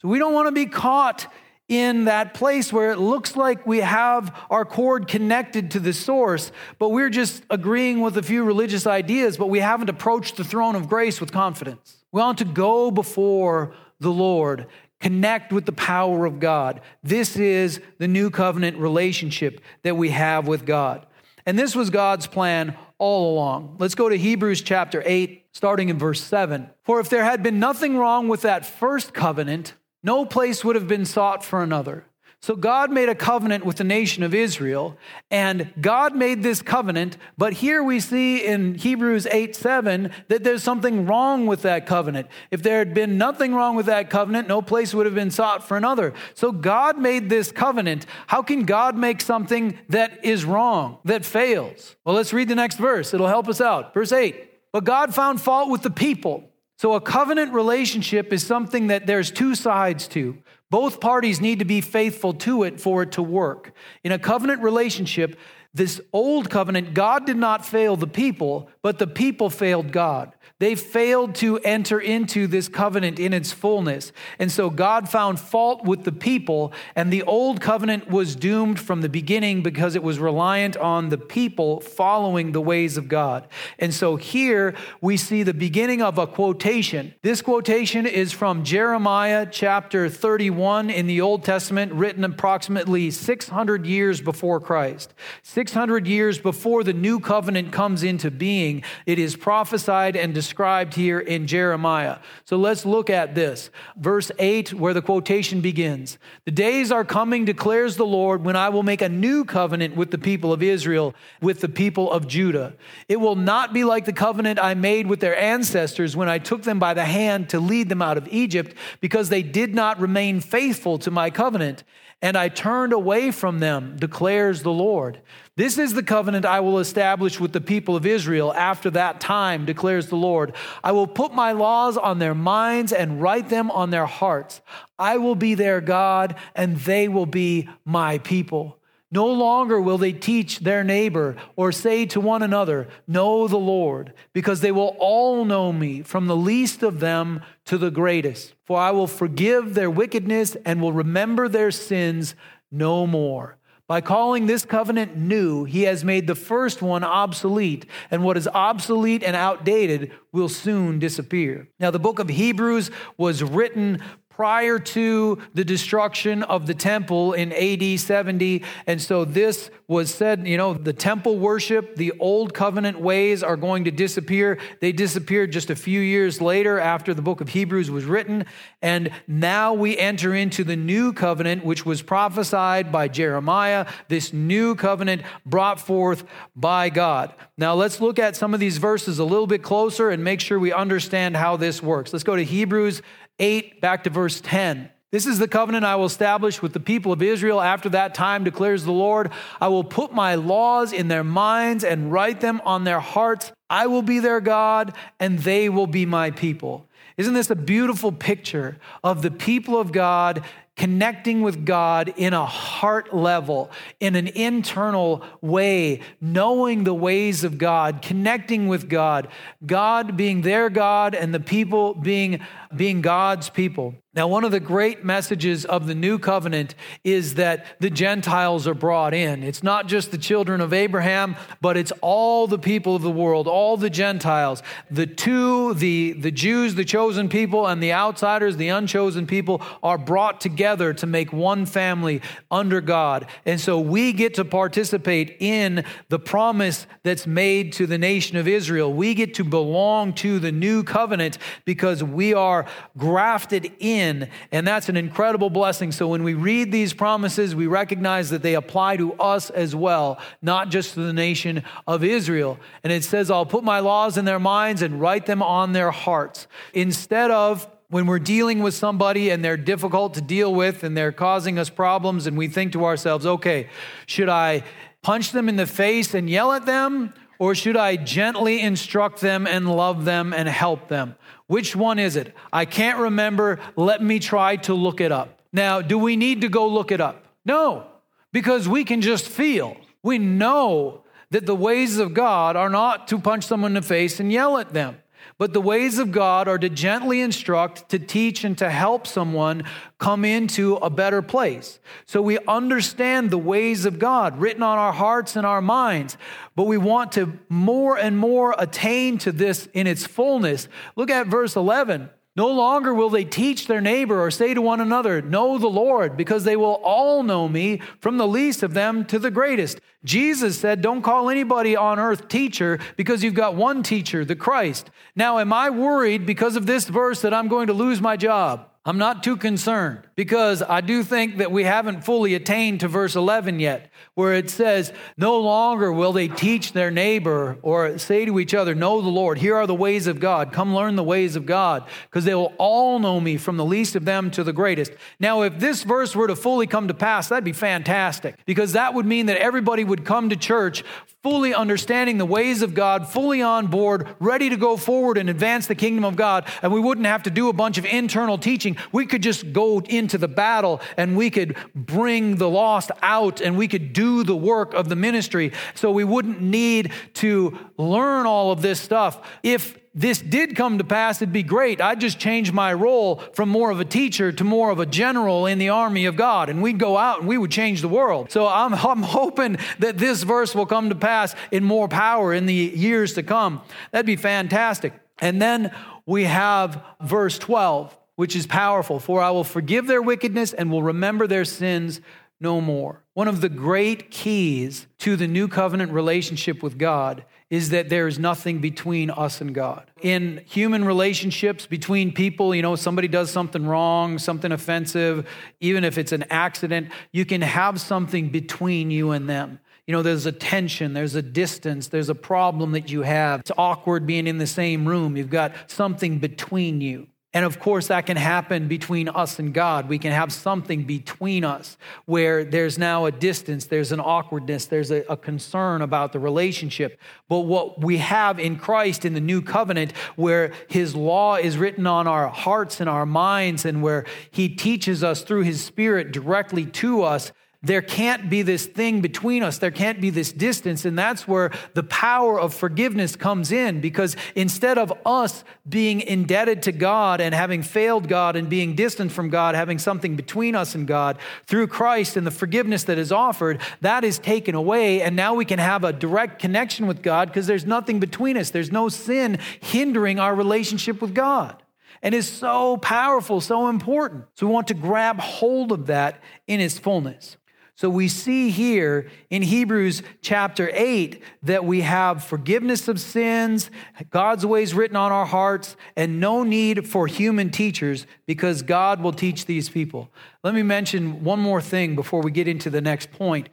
So 0.00 0.08
we 0.08 0.18
don't 0.18 0.32
want 0.32 0.48
to 0.48 0.52
be 0.52 0.66
caught 0.66 1.26
in 1.68 2.06
that 2.06 2.34
place 2.34 2.72
where 2.72 2.90
it 2.90 2.98
looks 2.98 3.36
like 3.36 3.66
we 3.66 3.78
have 3.78 4.34
our 4.50 4.64
cord 4.64 5.06
connected 5.06 5.70
to 5.70 5.80
the 5.80 5.92
source, 5.92 6.50
but 6.78 6.88
we're 6.88 7.10
just 7.10 7.44
agreeing 7.48 8.00
with 8.00 8.16
a 8.16 8.22
few 8.22 8.42
religious 8.42 8.86
ideas, 8.88 9.36
but 9.36 9.48
we 9.48 9.60
haven't 9.60 9.88
approached 9.88 10.36
the 10.36 10.42
throne 10.42 10.74
of 10.74 10.88
grace 10.88 11.20
with 11.20 11.30
confidence. 11.30 11.98
We 12.10 12.20
want 12.20 12.38
to 12.38 12.44
go 12.44 12.90
before 12.90 13.72
the 14.00 14.10
Lord, 14.10 14.66
connect 14.98 15.52
with 15.52 15.64
the 15.64 15.72
power 15.72 16.26
of 16.26 16.40
God. 16.40 16.80
This 17.04 17.36
is 17.36 17.80
the 17.98 18.08
new 18.08 18.30
covenant 18.30 18.78
relationship 18.78 19.60
that 19.82 19.96
we 19.96 20.10
have 20.10 20.48
with 20.48 20.66
God. 20.66 21.06
And 21.46 21.58
this 21.58 21.76
was 21.76 21.90
God's 21.90 22.26
plan 22.26 22.76
all 22.98 23.34
along. 23.34 23.76
Let's 23.78 23.94
go 23.94 24.08
to 24.08 24.16
Hebrews 24.16 24.62
chapter 24.62 25.02
8, 25.06 25.46
starting 25.52 25.88
in 25.88 25.98
verse 25.98 26.20
7. 26.20 26.68
For 26.82 26.98
if 26.98 27.08
there 27.10 27.24
had 27.24 27.42
been 27.42 27.60
nothing 27.60 27.96
wrong 27.96 28.28
with 28.28 28.42
that 28.42 28.66
first 28.66 29.14
covenant, 29.14 29.74
no 30.02 30.24
place 30.24 30.64
would 30.64 30.76
have 30.76 30.88
been 30.88 31.04
sought 31.04 31.44
for 31.44 31.62
another. 31.62 32.04
So 32.42 32.56
God 32.56 32.90
made 32.90 33.10
a 33.10 33.14
covenant 33.14 33.66
with 33.66 33.76
the 33.76 33.84
nation 33.84 34.22
of 34.22 34.32
Israel, 34.32 34.96
and 35.30 35.74
God 35.78 36.16
made 36.16 36.42
this 36.42 36.62
covenant, 36.62 37.18
but 37.36 37.52
here 37.52 37.84
we 37.84 38.00
see 38.00 38.46
in 38.46 38.76
Hebrews 38.76 39.26
8 39.26 39.54
7 39.54 40.10
that 40.28 40.42
there's 40.42 40.62
something 40.62 41.04
wrong 41.04 41.46
with 41.46 41.60
that 41.62 41.84
covenant. 41.84 42.28
If 42.50 42.62
there 42.62 42.78
had 42.78 42.94
been 42.94 43.18
nothing 43.18 43.54
wrong 43.54 43.76
with 43.76 43.84
that 43.86 44.08
covenant, 44.08 44.48
no 44.48 44.62
place 44.62 44.94
would 44.94 45.04
have 45.04 45.14
been 45.14 45.30
sought 45.30 45.68
for 45.68 45.76
another. 45.76 46.14
So 46.32 46.50
God 46.50 46.98
made 46.98 47.28
this 47.28 47.52
covenant. 47.52 48.06
How 48.28 48.40
can 48.40 48.64
God 48.64 48.96
make 48.96 49.20
something 49.20 49.78
that 49.90 50.24
is 50.24 50.46
wrong, 50.46 50.96
that 51.04 51.26
fails? 51.26 51.94
Well, 52.06 52.14
let's 52.14 52.32
read 52.32 52.48
the 52.48 52.54
next 52.54 52.76
verse. 52.76 53.12
It'll 53.12 53.28
help 53.28 53.48
us 53.48 53.60
out. 53.60 53.92
Verse 53.92 54.12
8 54.12 54.72
But 54.72 54.84
God 54.84 55.14
found 55.14 55.42
fault 55.42 55.68
with 55.68 55.82
the 55.82 55.90
people 55.90 56.49
so, 56.80 56.94
a 56.94 57.00
covenant 57.02 57.52
relationship 57.52 58.32
is 58.32 58.42
something 58.42 58.86
that 58.86 59.06
there's 59.06 59.30
two 59.30 59.54
sides 59.54 60.08
to. 60.08 60.38
Both 60.70 60.98
parties 60.98 61.38
need 61.38 61.58
to 61.58 61.66
be 61.66 61.82
faithful 61.82 62.32
to 62.32 62.62
it 62.62 62.80
for 62.80 63.02
it 63.02 63.12
to 63.12 63.22
work. 63.22 63.74
In 64.02 64.12
a 64.12 64.18
covenant 64.18 64.62
relationship, 64.62 65.38
this 65.74 66.00
old 66.10 66.48
covenant, 66.48 66.94
God 66.94 67.26
did 67.26 67.36
not 67.36 67.66
fail 67.66 67.96
the 67.96 68.06
people, 68.06 68.70
but 68.80 68.98
the 68.98 69.06
people 69.06 69.50
failed 69.50 69.92
God. 69.92 70.32
They 70.60 70.74
failed 70.74 71.34
to 71.36 71.58
enter 71.60 71.98
into 71.98 72.46
this 72.46 72.68
covenant 72.68 73.18
in 73.18 73.32
its 73.32 73.50
fullness. 73.50 74.12
And 74.38 74.52
so 74.52 74.68
God 74.68 75.08
found 75.08 75.40
fault 75.40 75.84
with 75.86 76.04
the 76.04 76.12
people, 76.12 76.74
and 76.94 77.10
the 77.10 77.22
old 77.22 77.62
covenant 77.62 78.10
was 78.10 78.36
doomed 78.36 78.78
from 78.78 79.00
the 79.00 79.08
beginning 79.08 79.62
because 79.62 79.96
it 79.96 80.02
was 80.02 80.18
reliant 80.18 80.76
on 80.76 81.08
the 81.08 81.16
people 81.16 81.80
following 81.80 82.52
the 82.52 82.60
ways 82.60 82.98
of 82.98 83.08
God. 83.08 83.48
And 83.78 83.94
so 83.94 84.16
here 84.16 84.74
we 85.00 85.16
see 85.16 85.42
the 85.42 85.54
beginning 85.54 86.02
of 86.02 86.18
a 86.18 86.26
quotation. 86.26 87.14
This 87.22 87.40
quotation 87.40 88.04
is 88.04 88.30
from 88.30 88.62
Jeremiah 88.62 89.48
chapter 89.50 90.10
31 90.10 90.90
in 90.90 91.06
the 91.06 91.22
Old 91.22 91.42
Testament, 91.42 91.90
written 91.94 92.22
approximately 92.22 93.10
600 93.10 93.86
years 93.86 94.20
before 94.20 94.60
Christ. 94.60 95.14
600 95.42 96.06
years 96.06 96.38
before 96.38 96.84
the 96.84 96.92
new 96.92 97.18
covenant 97.18 97.72
comes 97.72 98.02
into 98.02 98.30
being, 98.30 98.82
it 99.06 99.18
is 99.18 99.36
prophesied 99.36 100.16
and 100.16 100.34
described 100.34 100.49
described 100.50 100.94
here 100.94 101.20
in 101.20 101.46
Jeremiah. 101.46 102.18
So 102.44 102.56
let's 102.56 102.84
look 102.84 103.08
at 103.08 103.36
this. 103.36 103.70
Verse 103.96 104.32
8, 104.36 104.74
where 104.74 104.92
the 104.92 105.00
quotation 105.00 105.60
begins 105.60 106.18
The 106.44 106.50
days 106.50 106.90
are 106.90 107.04
coming, 107.04 107.44
declares 107.44 107.94
the 107.94 108.04
Lord, 108.04 108.44
when 108.44 108.56
I 108.56 108.68
will 108.68 108.82
make 108.82 109.00
a 109.00 109.08
new 109.08 109.44
covenant 109.44 109.94
with 109.94 110.10
the 110.10 110.18
people 110.18 110.52
of 110.52 110.60
Israel, 110.60 111.14
with 111.40 111.60
the 111.60 111.68
people 111.68 112.10
of 112.10 112.26
Judah. 112.26 112.74
It 113.08 113.20
will 113.20 113.36
not 113.36 113.72
be 113.72 113.84
like 113.84 114.06
the 114.06 114.12
covenant 114.12 114.58
I 114.60 114.74
made 114.74 115.06
with 115.06 115.20
their 115.20 115.38
ancestors 115.38 116.16
when 116.16 116.28
I 116.28 116.38
took 116.38 116.64
them 116.64 116.80
by 116.80 116.94
the 116.94 117.04
hand 117.04 117.48
to 117.50 117.60
lead 117.60 117.88
them 117.88 118.02
out 118.02 118.18
of 118.18 118.26
Egypt, 118.26 118.74
because 119.00 119.28
they 119.28 119.44
did 119.44 119.72
not 119.72 120.00
remain 120.00 120.40
faithful 120.40 120.98
to 120.98 121.12
my 121.12 121.30
covenant 121.30 121.84
and 122.22 122.36
I 122.36 122.48
turned 122.48 122.92
away 122.92 123.30
from 123.30 123.60
them, 123.60 123.96
declares 123.96 124.62
the 124.62 124.72
Lord. 124.72 125.20
This 125.56 125.78
is 125.78 125.94
the 125.94 126.02
covenant 126.02 126.44
I 126.44 126.60
will 126.60 126.78
establish 126.78 127.40
with 127.40 127.52
the 127.52 127.60
people 127.60 127.96
of 127.96 128.04
Israel 128.04 128.52
after 128.52 128.90
that 128.90 129.20
time, 129.20 129.64
declares 129.64 130.08
the 130.08 130.16
Lord. 130.16 130.54
I 130.84 130.92
will 130.92 131.06
put 131.06 131.32
my 131.32 131.52
laws 131.52 131.96
on 131.96 132.18
their 132.18 132.34
minds 132.34 132.92
and 132.92 133.22
write 133.22 133.48
them 133.48 133.70
on 133.70 133.90
their 133.90 134.06
hearts. 134.06 134.60
I 134.98 135.16
will 135.16 135.34
be 135.34 135.54
their 135.54 135.80
God, 135.80 136.36
and 136.54 136.76
they 136.76 137.08
will 137.08 137.26
be 137.26 137.68
my 137.84 138.18
people. 138.18 138.79
No 139.12 139.26
longer 139.26 139.80
will 139.80 139.98
they 139.98 140.12
teach 140.12 140.60
their 140.60 140.84
neighbor 140.84 141.36
or 141.56 141.72
say 141.72 142.06
to 142.06 142.20
one 142.20 142.42
another, 142.42 142.88
Know 143.08 143.48
the 143.48 143.58
Lord, 143.58 144.12
because 144.32 144.60
they 144.60 144.70
will 144.70 144.96
all 145.00 145.44
know 145.44 145.72
me, 145.72 146.02
from 146.02 146.26
the 146.28 146.36
least 146.36 146.84
of 146.84 147.00
them 147.00 147.42
to 147.64 147.76
the 147.76 147.90
greatest. 147.90 148.54
For 148.64 148.78
I 148.78 148.92
will 148.92 149.08
forgive 149.08 149.74
their 149.74 149.90
wickedness 149.90 150.56
and 150.64 150.80
will 150.80 150.92
remember 150.92 151.48
their 151.48 151.72
sins 151.72 152.36
no 152.70 153.04
more. 153.04 153.56
By 153.88 154.00
calling 154.00 154.46
this 154.46 154.64
covenant 154.64 155.16
new, 155.16 155.64
he 155.64 155.82
has 155.82 156.04
made 156.04 156.28
the 156.28 156.36
first 156.36 156.80
one 156.80 157.02
obsolete, 157.02 157.86
and 158.12 158.22
what 158.22 158.36
is 158.36 158.46
obsolete 158.46 159.24
and 159.24 159.34
outdated 159.34 160.12
will 160.30 160.48
soon 160.48 161.00
disappear. 161.00 161.66
Now, 161.80 161.90
the 161.90 161.98
book 161.98 162.20
of 162.20 162.28
Hebrews 162.28 162.92
was 163.16 163.42
written 163.42 164.00
prior 164.40 164.78
to 164.78 165.36
the 165.52 165.62
destruction 165.62 166.42
of 166.44 166.66
the 166.66 166.72
temple 166.72 167.34
in 167.34 167.52
AD 167.52 168.00
70. 168.00 168.64
And 168.86 168.98
so 168.98 169.26
this 169.26 169.70
was 169.86 170.14
said, 170.14 170.46
you 170.46 170.56
know, 170.56 170.72
the 170.72 170.94
temple 170.94 171.36
worship, 171.36 171.96
the 171.96 172.12
old 172.20 172.54
covenant 172.54 172.98
ways 172.98 173.42
are 173.42 173.56
going 173.56 173.84
to 173.84 173.90
disappear. 173.90 174.56
They 174.80 174.92
disappeared 174.92 175.52
just 175.52 175.68
a 175.68 175.76
few 175.76 176.00
years 176.00 176.40
later 176.40 176.80
after 176.80 177.12
the 177.12 177.20
book 177.20 177.42
of 177.42 177.50
Hebrews 177.50 177.90
was 177.90 178.06
written. 178.06 178.46
And 178.80 179.10
now 179.26 179.74
we 179.74 179.98
enter 179.98 180.34
into 180.34 180.64
the 180.64 180.76
new 180.76 181.12
covenant, 181.12 181.62
which 181.62 181.84
was 181.84 182.00
prophesied 182.00 182.90
by 182.90 183.08
Jeremiah, 183.08 183.86
this 184.08 184.32
new 184.32 184.74
covenant 184.74 185.20
brought 185.44 185.80
forth 185.80 186.24
by 186.56 186.88
God. 186.88 187.34
Now 187.58 187.74
let's 187.74 188.00
look 188.00 188.18
at 188.18 188.36
some 188.36 188.54
of 188.54 188.60
these 188.60 188.78
verses 188.78 189.18
a 189.18 189.24
little 189.24 189.46
bit 189.46 189.62
closer 189.62 190.08
and 190.08 190.24
make 190.24 190.40
sure 190.40 190.58
we 190.58 190.72
understand 190.72 191.36
how 191.36 191.58
this 191.58 191.82
works. 191.82 192.14
Let's 192.14 192.24
go 192.24 192.36
to 192.36 192.44
Hebrews 192.44 193.02
8, 193.40 193.80
back 193.80 194.04
to 194.04 194.10
verse 194.10 194.40
10. 194.40 194.90
This 195.10 195.26
is 195.26 195.40
the 195.40 195.48
covenant 195.48 195.84
I 195.84 195.96
will 195.96 196.04
establish 196.04 196.62
with 196.62 196.72
the 196.72 196.78
people 196.78 197.10
of 197.10 197.20
Israel 197.20 197.60
after 197.60 197.88
that 197.88 198.14
time, 198.14 198.44
declares 198.44 198.84
the 198.84 198.92
Lord. 198.92 199.32
I 199.60 199.66
will 199.66 199.82
put 199.82 200.12
my 200.12 200.36
laws 200.36 200.92
in 200.92 201.08
their 201.08 201.24
minds 201.24 201.82
and 201.82 202.12
write 202.12 202.40
them 202.40 202.60
on 202.64 202.84
their 202.84 203.00
hearts. 203.00 203.50
I 203.68 203.88
will 203.88 204.02
be 204.02 204.20
their 204.20 204.40
God, 204.40 204.94
and 205.18 205.40
they 205.40 205.68
will 205.68 205.88
be 205.88 206.06
my 206.06 206.30
people. 206.30 206.86
Isn't 207.16 207.34
this 207.34 207.50
a 207.50 207.56
beautiful 207.56 208.12
picture 208.12 208.78
of 209.02 209.22
the 209.22 209.32
people 209.32 209.80
of 209.80 209.90
God 209.90 210.44
connecting 210.80 211.42
with 211.42 211.66
God 211.66 212.10
in 212.16 212.32
a 212.32 212.46
heart 212.46 213.12
level, 213.12 213.70
in 214.00 214.16
an 214.16 214.28
internal 214.28 215.22
way, 215.42 216.00
knowing 216.22 216.84
the 216.84 216.94
ways 216.94 217.44
of 217.44 217.58
God, 217.58 218.00
connecting 218.00 218.66
with 218.66 218.88
God, 218.88 219.28
God 219.66 220.16
being 220.16 220.40
their 220.40 220.70
God 220.70 221.14
and 221.14 221.34
the 221.34 221.38
people 221.38 221.92
being, 221.92 222.40
being 222.74 223.02
God's 223.02 223.50
people. 223.50 223.94
Now, 224.12 224.26
one 224.26 224.42
of 224.42 224.50
the 224.50 224.58
great 224.58 225.04
messages 225.04 225.64
of 225.64 225.86
the 225.86 225.94
new 225.94 226.18
covenant 226.18 226.74
is 227.04 227.34
that 227.34 227.64
the 227.78 227.90
Gentiles 227.90 228.66
are 228.66 228.74
brought 228.74 229.14
in. 229.14 229.44
It's 229.44 229.62
not 229.62 229.86
just 229.86 230.10
the 230.10 230.18
children 230.18 230.60
of 230.60 230.72
Abraham, 230.72 231.36
but 231.60 231.76
it's 231.76 231.92
all 232.00 232.48
the 232.48 232.58
people 232.58 232.96
of 232.96 233.02
the 233.02 233.10
world, 233.10 233.46
all 233.46 233.76
the 233.76 233.88
Gentiles. 233.88 234.64
The 234.90 235.06
two, 235.06 235.74
the, 235.74 236.14
the 236.14 236.32
Jews, 236.32 236.74
the 236.74 236.84
chosen 236.84 237.28
people, 237.28 237.68
and 237.68 237.80
the 237.80 237.92
outsiders, 237.92 238.56
the 238.56 238.70
unchosen 238.70 239.28
people, 239.28 239.62
are 239.80 239.96
brought 239.96 240.40
together 240.40 240.92
to 240.94 241.06
make 241.06 241.32
one 241.32 241.64
family 241.64 242.20
under 242.50 242.80
God. 242.80 243.28
And 243.46 243.60
so 243.60 243.78
we 243.78 244.12
get 244.12 244.34
to 244.34 244.44
participate 244.44 245.36
in 245.38 245.84
the 246.08 246.18
promise 246.18 246.88
that's 247.04 247.28
made 247.28 247.74
to 247.74 247.86
the 247.86 247.96
nation 247.98 248.38
of 248.38 248.48
Israel. 248.48 248.92
We 248.92 249.14
get 249.14 249.34
to 249.34 249.44
belong 249.44 250.14
to 250.14 250.40
the 250.40 250.50
new 250.50 250.82
covenant 250.82 251.38
because 251.64 252.02
we 252.02 252.34
are 252.34 252.66
grafted 252.98 253.70
in 253.78 253.99
in. 254.00 254.28
And 254.50 254.66
that's 254.66 254.88
an 254.88 254.96
incredible 254.96 255.50
blessing. 255.50 255.92
So 255.92 256.08
when 256.08 256.24
we 256.24 256.34
read 256.34 256.72
these 256.72 256.92
promises, 256.92 257.54
we 257.54 257.66
recognize 257.66 258.30
that 258.30 258.42
they 258.42 258.54
apply 258.54 258.96
to 258.96 259.12
us 259.14 259.50
as 259.50 259.76
well, 259.76 260.18
not 260.42 260.70
just 260.70 260.94
to 260.94 261.00
the 261.00 261.12
nation 261.12 261.62
of 261.86 262.02
Israel. 262.02 262.58
And 262.82 262.92
it 262.92 263.04
says, 263.04 263.30
I'll 263.30 263.46
put 263.46 263.62
my 263.62 263.80
laws 263.80 264.16
in 264.16 264.24
their 264.24 264.40
minds 264.40 264.82
and 264.82 265.00
write 265.00 265.26
them 265.26 265.42
on 265.42 265.72
their 265.72 265.90
hearts. 265.90 266.46
Instead 266.74 267.30
of 267.30 267.68
when 267.90 268.06
we're 268.06 268.18
dealing 268.18 268.62
with 268.62 268.74
somebody 268.74 269.30
and 269.30 269.44
they're 269.44 269.56
difficult 269.56 270.14
to 270.14 270.20
deal 270.20 270.54
with 270.54 270.82
and 270.84 270.96
they're 270.96 271.12
causing 271.12 271.58
us 271.58 271.68
problems, 271.68 272.26
and 272.26 272.36
we 272.38 272.48
think 272.48 272.72
to 272.72 272.84
ourselves, 272.84 273.26
okay, 273.26 273.68
should 274.06 274.28
I 274.28 274.64
punch 275.02 275.32
them 275.32 275.48
in 275.48 275.56
the 275.56 275.66
face 275.66 276.14
and 276.14 276.28
yell 276.30 276.52
at 276.52 276.66
them? 276.66 277.12
Or 277.40 277.54
should 277.54 277.76
I 277.76 277.96
gently 277.96 278.60
instruct 278.60 279.22
them 279.22 279.46
and 279.46 279.66
love 279.66 280.04
them 280.04 280.34
and 280.34 280.46
help 280.46 280.88
them? 280.88 281.16
Which 281.50 281.74
one 281.74 281.98
is 281.98 282.14
it? 282.14 282.32
I 282.52 282.64
can't 282.64 283.00
remember. 283.00 283.58
Let 283.74 284.00
me 284.00 284.20
try 284.20 284.54
to 284.54 284.72
look 284.72 285.00
it 285.00 285.10
up. 285.10 285.42
Now, 285.52 285.82
do 285.82 285.98
we 285.98 286.14
need 286.14 286.42
to 286.42 286.48
go 286.48 286.68
look 286.68 286.92
it 286.92 287.00
up? 287.00 287.24
No, 287.44 287.88
because 288.30 288.68
we 288.68 288.84
can 288.84 289.00
just 289.00 289.26
feel. 289.26 289.76
We 290.00 290.18
know 290.18 291.02
that 291.30 291.46
the 291.46 291.56
ways 291.56 291.98
of 291.98 292.14
God 292.14 292.54
are 292.54 292.70
not 292.70 293.08
to 293.08 293.18
punch 293.18 293.46
someone 293.46 293.72
in 293.72 293.82
the 293.82 293.82
face 293.82 294.20
and 294.20 294.30
yell 294.30 294.58
at 294.58 294.72
them. 294.72 294.98
But 295.40 295.54
the 295.54 295.60
ways 295.62 295.98
of 295.98 296.12
God 296.12 296.48
are 296.48 296.58
to 296.58 296.68
gently 296.68 297.22
instruct, 297.22 297.88
to 297.88 297.98
teach, 297.98 298.44
and 298.44 298.58
to 298.58 298.68
help 298.68 299.06
someone 299.06 299.64
come 299.96 300.22
into 300.22 300.76
a 300.76 300.90
better 300.90 301.22
place. 301.22 301.80
So 302.04 302.20
we 302.20 302.38
understand 302.40 303.30
the 303.30 303.38
ways 303.38 303.86
of 303.86 303.98
God 303.98 304.38
written 304.38 304.62
on 304.62 304.76
our 304.76 304.92
hearts 304.92 305.36
and 305.36 305.46
our 305.46 305.62
minds, 305.62 306.18
but 306.56 306.64
we 306.64 306.76
want 306.76 307.12
to 307.12 307.38
more 307.48 307.96
and 307.96 308.18
more 308.18 308.54
attain 308.58 309.16
to 309.20 309.32
this 309.32 309.66
in 309.72 309.86
its 309.86 310.06
fullness. 310.06 310.68
Look 310.94 311.08
at 311.08 311.26
verse 311.26 311.56
11. 311.56 312.10
No 312.40 312.48
longer 312.48 312.94
will 312.94 313.10
they 313.10 313.26
teach 313.26 313.66
their 313.66 313.82
neighbor 313.82 314.18
or 314.18 314.30
say 314.30 314.54
to 314.54 314.62
one 314.62 314.80
another, 314.80 315.20
Know 315.20 315.58
the 315.58 315.68
Lord, 315.68 316.16
because 316.16 316.44
they 316.44 316.56
will 316.56 316.80
all 316.82 317.22
know 317.22 317.46
me, 317.46 317.82
from 318.00 318.16
the 318.16 318.26
least 318.26 318.62
of 318.62 318.72
them 318.72 319.04
to 319.08 319.18
the 319.18 319.30
greatest. 319.30 319.78
Jesus 320.04 320.58
said, 320.58 320.80
Don't 320.80 321.02
call 321.02 321.28
anybody 321.28 321.76
on 321.76 321.98
earth 321.98 322.28
teacher, 322.28 322.78
because 322.96 323.22
you've 323.22 323.34
got 323.34 323.56
one 323.56 323.82
teacher, 323.82 324.24
the 324.24 324.36
Christ. 324.36 324.88
Now, 325.14 325.38
am 325.38 325.52
I 325.52 325.68
worried 325.68 326.24
because 326.24 326.56
of 326.56 326.64
this 326.64 326.88
verse 326.88 327.20
that 327.20 327.34
I'm 327.34 327.48
going 327.48 327.66
to 327.66 327.74
lose 327.74 328.00
my 328.00 328.16
job? 328.16 328.69
I'm 328.86 328.96
not 328.96 329.22
too 329.22 329.36
concerned 329.36 330.08
because 330.16 330.62
I 330.62 330.80
do 330.80 331.02
think 331.02 331.36
that 331.36 331.52
we 331.52 331.64
haven't 331.64 332.02
fully 332.02 332.34
attained 332.34 332.80
to 332.80 332.88
verse 332.88 333.14
11 333.14 333.60
yet, 333.60 333.90
where 334.14 334.32
it 334.32 334.48
says, 334.48 334.90
No 335.18 335.38
longer 335.38 335.92
will 335.92 336.14
they 336.14 336.28
teach 336.28 336.72
their 336.72 336.90
neighbor 336.90 337.58
or 337.60 337.98
say 337.98 338.24
to 338.24 338.40
each 338.40 338.54
other, 338.54 338.74
Know 338.74 339.02
the 339.02 339.10
Lord. 339.10 339.36
Here 339.36 339.54
are 339.54 339.66
the 339.66 339.74
ways 339.74 340.06
of 340.06 340.18
God. 340.18 340.50
Come 340.50 340.74
learn 340.74 340.96
the 340.96 341.04
ways 341.04 341.36
of 341.36 341.44
God, 341.44 341.86
because 342.04 342.24
they 342.24 342.34
will 342.34 342.54
all 342.56 342.98
know 342.98 343.20
me 343.20 343.36
from 343.36 343.58
the 343.58 343.66
least 343.66 343.96
of 343.96 344.06
them 344.06 344.30
to 344.30 344.42
the 344.42 344.52
greatest. 344.54 344.92
Now, 345.18 345.42
if 345.42 345.58
this 345.58 345.82
verse 345.82 346.16
were 346.16 346.28
to 346.28 346.36
fully 346.36 346.66
come 346.66 346.88
to 346.88 346.94
pass, 346.94 347.28
that'd 347.28 347.44
be 347.44 347.52
fantastic, 347.52 348.36
because 348.46 348.72
that 348.72 348.94
would 348.94 349.04
mean 349.04 349.26
that 349.26 349.36
everybody 349.36 349.84
would 349.84 350.06
come 350.06 350.30
to 350.30 350.36
church 350.36 350.84
fully 351.22 351.52
understanding 351.52 352.16
the 352.16 352.24
ways 352.24 352.62
of 352.62 352.72
God, 352.72 353.06
fully 353.06 353.42
on 353.42 353.66
board, 353.66 354.08
ready 354.20 354.48
to 354.48 354.56
go 354.56 354.78
forward 354.78 355.18
and 355.18 355.28
advance 355.28 355.66
the 355.66 355.74
kingdom 355.74 356.02
of 356.02 356.16
God, 356.16 356.46
and 356.62 356.72
we 356.72 356.80
wouldn't 356.80 357.06
have 357.06 357.24
to 357.24 357.30
do 357.30 357.50
a 357.50 357.52
bunch 357.52 357.76
of 357.76 357.84
internal 357.84 358.38
teaching. 358.38 358.76
We 358.90 359.04
could 359.04 359.22
just 359.22 359.52
go 359.52 359.80
into 359.80 360.16
the 360.16 360.28
battle 360.28 360.80
and 360.96 361.18
we 361.18 361.28
could 361.28 361.56
bring 361.74 362.36
the 362.36 362.48
lost 362.48 362.90
out 363.02 363.42
and 363.42 363.58
we 363.58 363.68
could 363.68 363.92
do 363.92 364.24
the 364.24 364.36
work 364.36 364.72
of 364.72 364.88
the 364.88 364.96
ministry. 364.96 365.52
So 365.74 365.90
we 365.90 366.04
wouldn't 366.04 366.40
need 366.40 366.92
to 367.14 367.58
learn 367.76 368.24
all 368.24 368.50
of 368.50 368.62
this 368.62 368.80
stuff. 368.80 369.20
If 369.42 369.79
this 369.92 370.20
did 370.20 370.54
come 370.54 370.78
to 370.78 370.84
pass, 370.84 371.20
it'd 371.20 371.32
be 371.32 371.42
great. 371.42 371.80
I'd 371.80 372.00
just 372.00 372.20
change 372.20 372.52
my 372.52 372.72
role 372.72 373.16
from 373.32 373.48
more 373.48 373.72
of 373.72 373.80
a 373.80 373.84
teacher 373.84 374.30
to 374.30 374.44
more 374.44 374.70
of 374.70 374.78
a 374.78 374.86
general 374.86 375.46
in 375.46 375.58
the 375.58 375.70
army 375.70 376.04
of 376.04 376.14
God, 376.14 376.48
and 376.48 376.62
we'd 376.62 376.78
go 376.78 376.96
out 376.96 377.20
and 377.20 377.28
we 377.28 377.36
would 377.36 377.50
change 377.50 377.80
the 377.80 377.88
world. 377.88 378.30
So 378.30 378.46
I'm, 378.46 378.72
I'm 378.86 379.02
hoping 379.02 379.58
that 379.80 379.98
this 379.98 380.22
verse 380.22 380.54
will 380.54 380.66
come 380.66 380.90
to 380.90 380.94
pass 380.94 381.34
in 381.50 381.64
more 381.64 381.88
power 381.88 382.32
in 382.32 382.46
the 382.46 382.54
years 382.54 383.14
to 383.14 383.22
come. 383.22 383.62
That'd 383.90 384.06
be 384.06 384.16
fantastic. 384.16 384.92
And 385.18 385.42
then 385.42 385.74
we 386.06 386.24
have 386.24 386.82
verse 387.00 387.38
12, 387.38 387.96
which 388.14 388.36
is 388.36 388.46
powerful. 388.46 389.00
For 389.00 389.20
I 389.20 389.30
will 389.30 389.44
forgive 389.44 389.86
their 389.86 390.02
wickedness 390.02 390.52
and 390.52 390.70
will 390.70 390.82
remember 390.82 391.26
their 391.26 391.44
sins 391.44 392.00
no 392.40 392.60
more. 392.60 393.02
One 393.14 393.28
of 393.28 393.40
the 393.40 393.48
great 393.48 394.10
keys 394.10 394.86
to 394.98 395.16
the 395.16 395.26
new 395.26 395.46
covenant 395.46 395.92
relationship 395.92 396.62
with 396.62 396.78
God 396.78 397.24
is 397.50 397.70
that 397.70 397.88
there 397.88 398.06
is 398.06 398.18
nothing 398.18 398.60
between 398.60 399.10
us 399.10 399.40
and 399.40 399.52
God. 399.52 399.90
In 400.00 400.42
human 400.46 400.84
relationships 400.84 401.66
between 401.66 402.12
people, 402.12 402.54
you 402.54 402.62
know, 402.62 402.76
somebody 402.76 403.08
does 403.08 403.30
something 403.30 403.66
wrong, 403.66 404.18
something 404.18 404.52
offensive, 404.52 405.28
even 405.58 405.82
if 405.82 405.98
it's 405.98 406.12
an 406.12 406.24
accident, 406.30 406.90
you 407.12 407.26
can 407.26 407.42
have 407.42 407.80
something 407.80 408.28
between 408.28 408.92
you 408.92 409.10
and 409.10 409.28
them. 409.28 409.58
You 409.86 409.96
know, 409.96 410.02
there's 410.02 410.26
a 410.26 410.32
tension, 410.32 410.94
there's 410.94 411.16
a 411.16 411.22
distance, 411.22 411.88
there's 411.88 412.08
a 412.08 412.14
problem 412.14 412.70
that 412.72 412.92
you 412.92 413.02
have. 413.02 413.40
It's 413.40 413.50
awkward 413.58 414.06
being 414.06 414.28
in 414.28 414.38
the 414.38 414.46
same 414.46 414.86
room. 414.86 415.16
You've 415.16 415.30
got 415.30 415.52
something 415.66 416.18
between 416.20 416.80
you. 416.80 417.08
And 417.32 417.44
of 417.44 417.60
course, 417.60 417.86
that 417.86 418.06
can 418.06 418.16
happen 418.16 418.66
between 418.66 419.08
us 419.08 419.38
and 419.38 419.54
God. 419.54 419.88
We 419.88 419.98
can 419.98 420.10
have 420.10 420.32
something 420.32 420.82
between 420.82 421.44
us 421.44 421.76
where 422.04 422.44
there's 422.44 422.76
now 422.76 423.04
a 423.06 423.12
distance, 423.12 423.66
there's 423.66 423.92
an 423.92 424.00
awkwardness, 424.00 424.66
there's 424.66 424.90
a, 424.90 425.04
a, 425.08 425.16
concern 425.16 425.80
about 425.80 426.12
the 426.12 426.18
relationship. 426.18 426.98
But 427.28 427.40
what 427.40 427.80
we 427.80 427.98
have 427.98 428.40
in 428.40 428.58
Christ 428.58 429.04
in 429.04 429.14
the 429.14 429.20
new 429.20 429.42
covenant, 429.42 429.92
where 430.16 430.52
his 430.66 430.96
law 430.96 431.36
is 431.36 431.56
written 431.56 431.86
on 431.86 432.08
our 432.08 432.28
hearts 432.28 432.80
and 432.80 432.90
our 432.90 433.06
minds, 433.06 433.64
and 433.64 433.80
where 433.80 434.06
he 434.32 434.48
teaches 434.48 435.04
us 435.04 435.22
through 435.22 435.42
his 435.42 435.62
spirit 435.62 436.10
directly 436.10 436.66
to 436.66 437.04
us, 437.04 437.30
there 437.62 437.82
can't 437.82 438.30
be 438.30 438.40
this 438.40 438.64
thing 438.64 439.02
between 439.02 439.42
us. 439.42 439.58
There 439.58 439.70
can't 439.70 440.00
be 440.00 440.08
this 440.08 440.32
distance. 440.32 440.86
And 440.86 440.98
that's 440.98 441.28
where 441.28 441.50
the 441.74 441.82
power 441.82 442.40
of 442.40 442.54
forgiveness 442.54 443.16
comes 443.16 443.52
in 443.52 443.82
because 443.82 444.16
instead 444.34 444.78
of 444.78 444.90
us 445.04 445.44
being 445.68 446.00
indebted 446.00 446.62
to 446.62 446.72
God 446.72 447.20
and 447.20 447.34
having 447.34 447.62
failed 447.62 448.08
God 448.08 448.34
and 448.34 448.48
being 448.48 448.74
distant 448.74 449.12
from 449.12 449.28
God, 449.28 449.54
having 449.54 449.78
something 449.78 450.16
between 450.16 450.54
us 450.54 450.74
and 450.74 450.86
God, 450.86 451.18
through 451.46 451.66
Christ 451.66 452.16
and 452.16 452.26
the 452.26 452.30
forgiveness 452.30 452.84
that 452.84 452.96
is 452.96 453.12
offered, 453.12 453.60
that 453.82 454.04
is 454.04 454.18
taken 454.18 454.54
away. 454.54 455.02
And 455.02 455.14
now 455.14 455.34
we 455.34 455.44
can 455.44 455.58
have 455.58 455.84
a 455.84 455.92
direct 455.92 456.38
connection 456.38 456.86
with 456.86 457.02
God 457.02 457.28
because 457.28 457.46
there's 457.46 457.66
nothing 457.66 458.00
between 458.00 458.38
us. 458.38 458.48
There's 458.48 458.72
no 458.72 458.88
sin 458.88 459.38
hindering 459.60 460.18
our 460.18 460.34
relationship 460.34 461.02
with 461.02 461.14
God 461.14 461.62
and 462.02 462.14
is 462.14 462.26
so 462.26 462.78
powerful, 462.78 463.42
so 463.42 463.68
important. 463.68 464.24
So 464.34 464.46
we 464.46 464.52
want 464.52 464.68
to 464.68 464.74
grab 464.74 465.20
hold 465.20 465.72
of 465.72 465.86
that 465.86 466.22
in 466.46 466.60
its 466.60 466.78
fullness. 466.78 467.36
So 467.80 467.88
we 467.88 468.08
see 468.08 468.50
here 468.50 469.08
in 469.30 469.40
Hebrews 469.40 470.02
chapter 470.20 470.70
8 470.70 471.22
that 471.44 471.64
we 471.64 471.80
have 471.80 472.22
forgiveness 472.22 472.88
of 472.88 473.00
sins, 473.00 473.70
God's 474.10 474.44
ways 474.44 474.74
written 474.74 474.98
on 474.98 475.12
our 475.12 475.24
hearts, 475.24 475.76
and 475.96 476.20
no 476.20 476.42
need 476.42 476.86
for 476.86 477.06
human 477.06 477.48
teachers 477.48 478.06
because 478.26 478.60
God 478.60 479.00
will 479.00 479.14
teach 479.14 479.46
these 479.46 479.70
people. 479.70 480.10
Let 480.44 480.54
me 480.54 480.62
mention 480.62 481.24
one 481.24 481.40
more 481.40 481.62
thing 481.62 481.94
before 481.94 482.20
we 482.20 482.30
get 482.30 482.46
into 482.46 482.68
the 482.68 482.82
next 482.82 483.12
point. 483.12 483.48